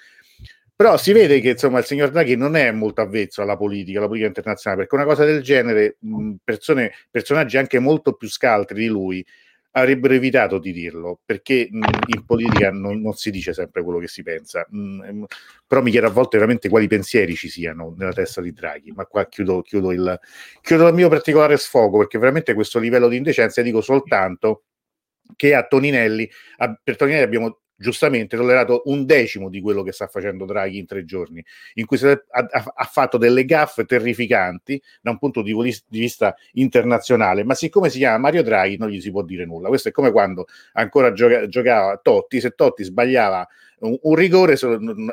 [0.77, 4.07] Però si vede che insomma il signor Draghi non è molto avvezzo alla politica, alla
[4.07, 5.97] politica internazionale, perché una cosa del genere,
[6.43, 9.25] persone, personaggi anche molto più scaltri di lui
[9.77, 14.23] avrebbero evitato di dirlo, perché in politica non, non, si dice sempre quello che si
[14.23, 14.65] pensa.
[15.67, 19.05] però mi chiedo a volte veramente quali pensieri ci siano nella testa di Draghi, ma
[19.05, 20.19] qua chiudo, chiudo, il,
[20.61, 24.63] chiudo il mio particolare sfogo, perché veramente questo livello di indecenza dico soltanto
[25.35, 30.07] che a Toninelli, a, per Toninelli abbiamo giustamente tollerato un decimo di quello che sta
[30.07, 31.43] facendo Draghi in tre giorni,
[31.75, 37.43] in cui ha, ha, fatto delle gaffe terrificanti da un punto di, di, vista internazionale,
[37.43, 39.67] ma siccome si chiama Mario Draghi non gli si può dire nulla.
[39.67, 43.47] Questo è come quando ancora gioca, giocava Totti, se Totti sbagliava
[43.79, 44.57] un, un rigore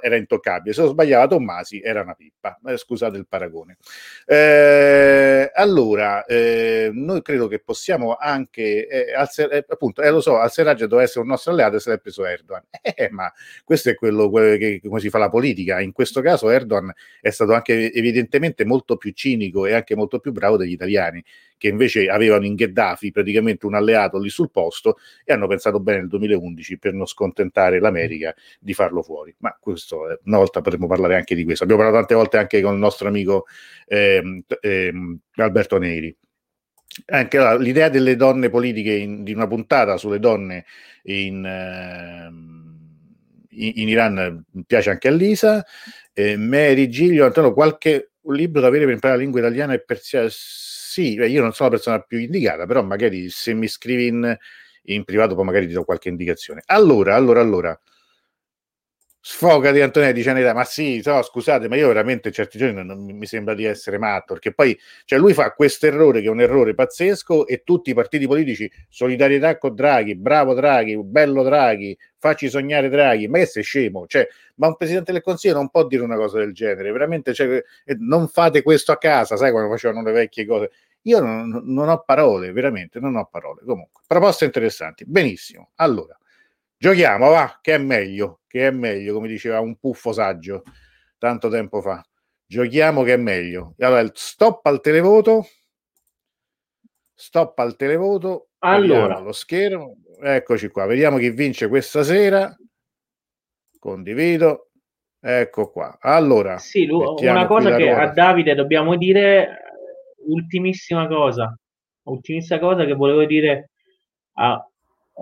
[0.01, 3.79] era intoccabile, se lo sbagliava Tommasi era una pippa, eh, scusate il paragone.
[4.27, 10.39] Eh, allora, eh, noi credo che possiamo anche, eh, alzer, eh, appunto, eh, lo so,
[10.39, 12.65] Al-Serraj doveva essere un nostro alleato e se l'è preso Erdogan,
[13.11, 13.33] ma
[13.65, 17.31] questo è quello, quello che, come si fa la politica, in questo caso Erdogan è
[17.31, 21.23] stato anche evidentemente molto più cinico e anche molto più bravo degli italiani,
[21.63, 25.99] che invece avevano in Gheddafi praticamente un alleato lì sul posto e hanno pensato bene
[25.99, 29.35] nel 2011 per non scontentare l'America di farlo fuori.
[29.39, 31.65] Ma questo eh, una volta potremmo parlare anche di questo.
[31.65, 33.47] Abbiamo parlato tante volte anche con il nostro amico
[33.87, 34.93] eh, eh,
[35.37, 36.17] Alberto Neri.
[37.07, 40.67] Anche la, l'idea delle donne politiche in, di una puntata sulle donne
[41.05, 42.29] in, eh,
[43.51, 45.65] in, Iran piace anche a Lisa.
[46.13, 50.29] Eh, Mary Giglio, Antonio, qualche libro da avere per imparare la lingua italiana e persiana?
[50.93, 54.37] sì, io non sono la persona più indicata, però magari se mi scrivi in,
[54.85, 56.63] in privato poi magari ti do qualche indicazione.
[56.67, 57.81] Allora, allora, allora,
[59.25, 63.55] sfogati Antonelli dice ma sì, no, scusate, ma io veramente certi giorni non, mi sembra
[63.55, 67.47] di essere matto, perché poi cioè lui fa questo errore che è un errore pazzesco
[67.47, 73.29] e tutti i partiti politici, solidarietà con Draghi, bravo Draghi, bello Draghi, facci sognare Draghi,
[73.29, 76.39] ma che sei scemo, cioè, ma un Presidente del Consiglio non può dire una cosa
[76.39, 80.45] del genere, veramente, cioè, eh, non fate questo a casa, sai quando facevano le vecchie
[80.47, 80.70] cose.
[81.03, 83.62] Io non, non ho parole, veramente, non ho parole.
[83.64, 85.05] Comunque, proposte interessanti.
[85.05, 85.70] Benissimo.
[85.77, 86.16] Allora,
[86.83, 90.64] Giochiamo, va, che è meglio, che è meglio, come diceva un puffo saggio
[91.16, 92.05] tanto tempo fa.
[92.45, 93.76] Giochiamo che è meglio.
[93.78, 95.47] Allora, stop al televoto.
[97.14, 98.49] Stop al televoto.
[98.59, 99.99] Allora, lo schermo.
[100.20, 102.53] Eccoci qua, vediamo chi vince questa sera.
[103.78, 104.72] Condivido.
[105.20, 105.99] Ecco qua.
[106.01, 109.61] Allora, sì, una cosa che a Davide dobbiamo dire,
[110.26, 111.57] ultimissima cosa,
[112.09, 113.70] ultimissima cosa che volevo dire
[114.33, 114.66] a,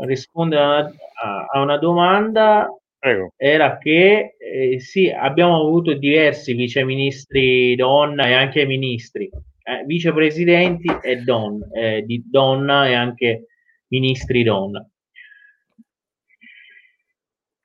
[0.05, 0.79] rispondere a,
[1.23, 2.69] a, a una domanda
[2.99, 3.33] Prego.
[3.37, 9.29] era che eh, sì, abbiamo avuto diversi viceministri donna e anche ministri,
[9.63, 13.47] eh, vicepresidenti e don, eh, di donna e anche
[13.89, 14.87] ministri donna.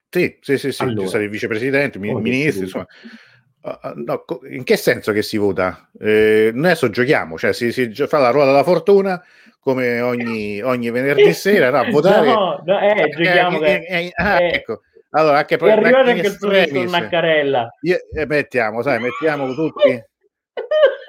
[0.10, 2.88] Sì, sì, sì, sì, allora, ci vicepresidenti, mi, ministri, insomma.
[3.66, 5.90] Uh, no, in che senso che si vota?
[6.00, 9.24] Eh, noi adesso giochiamo, cioè si, si, fa la ruota della fortuna
[9.60, 12.28] come ogni, ogni venerdì sera, no, votare.
[12.28, 13.60] No, no eh, eh giochiamo.
[13.62, 14.82] Eh, eh, ah, ecco.
[15.10, 17.70] Allora, anche è arrivato anche il professor Maccarella.
[17.82, 20.04] Io, eh, mettiamo, sai, mettiamo tutti.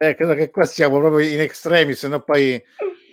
[0.00, 2.62] Eh, credo che qua siamo proprio in extremis, no poi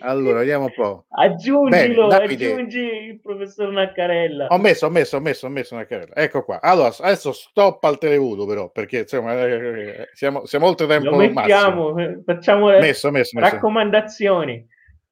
[0.00, 1.06] allora, vediamo un po'.
[1.08, 4.46] Aggiungilo, Bene, aggiungi il professor Naccarella.
[4.48, 6.14] Ho messo, ho messo, ho messo, ho messo Naccarella.
[6.14, 6.60] Ecco qua.
[6.60, 11.92] Allora, adesso stop al televoto però, perché insomma, eh, siamo, siamo oltre tempo Lo mettiamo,
[11.92, 12.22] massimo.
[12.24, 13.54] Facciamo le messo, messo, messo.
[13.54, 14.66] raccomandazioni.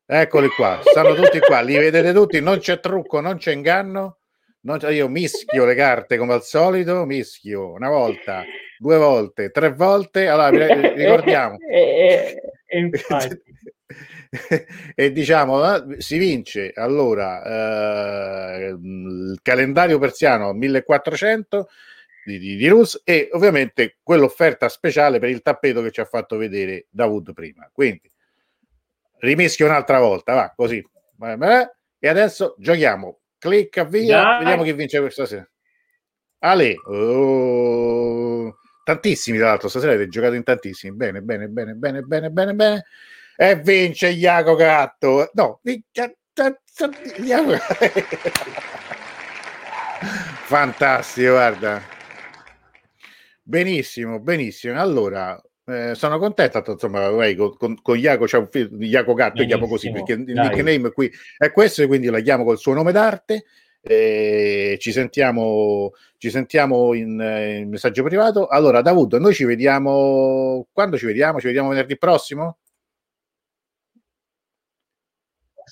[0.06, 4.18] Eccoli qua, stanno tutti qua, li vedete tutti, non c'è trucco, non c'è inganno.
[4.64, 8.42] Non c'è, io mischio le carte come al solito, mischio una volta,
[8.78, 10.26] due volte, tre volte.
[10.26, 10.50] Allora,
[10.94, 11.56] ricordiamo.
[11.70, 13.42] e, e, infatti.
[14.94, 16.72] e diciamo eh, si vince.
[16.74, 21.68] Allora eh, il calendario persiano 1400
[22.24, 26.36] di, di, di Rus e ovviamente quell'offerta speciale per il tappeto che ci ha fatto
[26.36, 27.68] vedere Davud prima.
[27.72, 28.10] Quindi
[29.18, 30.82] rimischio un'altra volta va così.
[31.98, 33.20] E adesso giochiamo.
[33.38, 34.38] Clicca via Dai.
[34.38, 35.48] vediamo chi vince questa sera.
[36.38, 40.96] Ale oh, tantissimi tra l'altro stasera avete giocato in tantissimi.
[40.96, 42.84] Bene bene bene bene bene bene bene
[43.36, 45.30] e vince Iaco Gatto.
[45.34, 45.60] No,
[50.46, 51.82] Fantastico, guarda.
[53.42, 54.80] Benissimo, benissimo.
[54.80, 59.34] Allora, eh, sono contento, insomma, lei, con, con, con Iaco c'è un figlio, Iaco Gatto,
[59.36, 59.58] Benissimo.
[59.58, 60.48] chiamo così, perché il Dai.
[60.48, 63.44] nickname qui è questo, e quindi la chiamo col suo nome d'arte.
[63.86, 68.46] Eh, ci sentiamo, ci sentiamo in, in, messaggio privato.
[68.46, 71.38] Allora, Davud, noi ci vediamo quando ci vediamo?
[71.38, 72.58] Ci vediamo venerdì prossimo?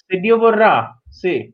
[0.07, 1.53] Se Dio vorrà, sì.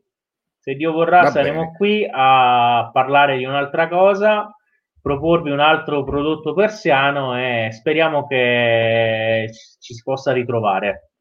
[0.59, 1.75] Se Dio vorrà Va saremo bene.
[1.77, 4.53] qui a parlare di un'altra cosa,
[5.01, 11.11] proporvi un altro prodotto persiano e speriamo che ci si possa ritrovare.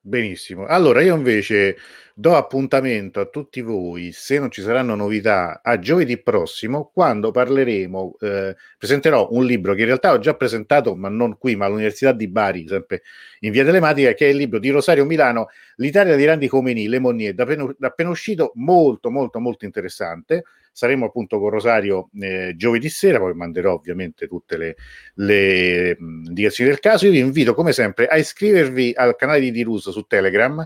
[0.00, 0.66] Benissimo.
[0.66, 1.76] Allora io invece
[2.16, 8.16] do appuntamento a tutti voi, se non ci saranno novità, a giovedì prossimo, quando parleremo,
[8.20, 12.12] eh, presenterò un libro che in realtà ho già presentato, ma non qui, ma all'Università
[12.12, 13.02] di Bari, sempre
[13.40, 17.00] in via telematica, che è il libro di Rosario Milano, L'Italia di Randi Comeni, Le
[17.00, 20.44] Monnier, appena, appena uscito, molto, molto, molto interessante.
[20.70, 24.76] Saremo appunto con Rosario eh, giovedì sera, poi manderò ovviamente tutte le,
[25.14, 27.06] le mh, indicazioni del caso.
[27.06, 30.64] Io vi invito, come sempre, a iscrivervi al canale di Dirus su Telegram,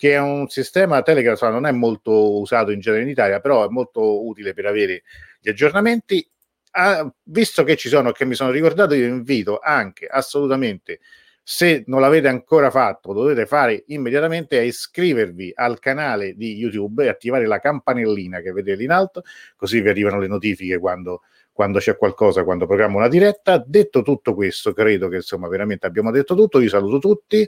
[0.00, 3.66] che è un sistema Telegram, insomma, non è molto usato in genere in Italia, però
[3.66, 5.02] è molto utile per avere
[5.38, 6.26] gli aggiornamenti.
[6.70, 11.00] Ah, visto che ci sono, che mi sono ricordato, io invito anche assolutamente,
[11.42, 17.08] se non l'avete ancora fatto, dovete fare immediatamente a iscrivervi al canale di YouTube e
[17.08, 19.22] attivare la campanellina che vedete in alto,
[19.54, 21.24] così vi arrivano le notifiche quando
[21.60, 23.62] quando c'è qualcosa, quando programmo una diretta.
[23.62, 26.58] Detto tutto questo, credo che insomma veramente abbiamo detto tutto.
[26.58, 27.46] Vi saluto tutti.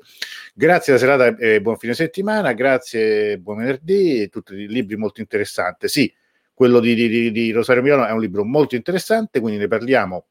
[0.52, 2.52] Grazie alla serata e buon fine settimana.
[2.52, 4.28] Grazie, buon venerdì.
[4.28, 5.89] Tutti i libri molto interessanti.
[5.89, 6.12] Sì,
[6.52, 10.26] quello di, di, di Rosario Milano è un libro molto interessante, quindi ne parliamo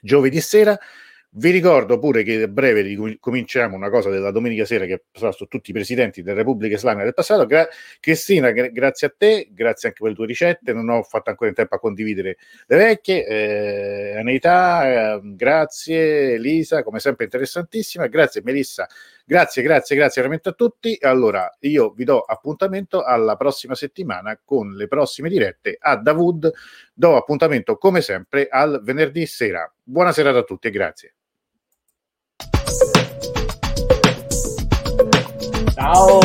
[0.00, 0.78] giovedì sera.
[1.38, 5.44] Vi ricordo pure che a breve cominciamo una cosa della domenica sera che sarà su
[5.44, 7.44] tutti i presidenti della Repubblica Islamica del passato.
[7.44, 7.68] Gra-
[8.00, 10.72] Cristina, gra- grazie a te, grazie anche per le tue ricette.
[10.72, 12.38] Non ho fatto ancora in tempo a condividere
[12.68, 13.26] le vecchie.
[13.26, 16.32] Eh, Anita, eh, grazie.
[16.36, 18.06] Elisa, come sempre interessantissima.
[18.06, 18.88] Grazie Melissa,
[19.26, 20.96] grazie, grazie, grazie veramente a tutti.
[21.02, 26.50] Allora, io vi do appuntamento alla prossima settimana con le prossime dirette a Davud.
[26.94, 29.70] Do appuntamento come sempre al venerdì sera.
[29.82, 31.14] Buona serata a tutti e grazie.
[35.76, 36.20] 然后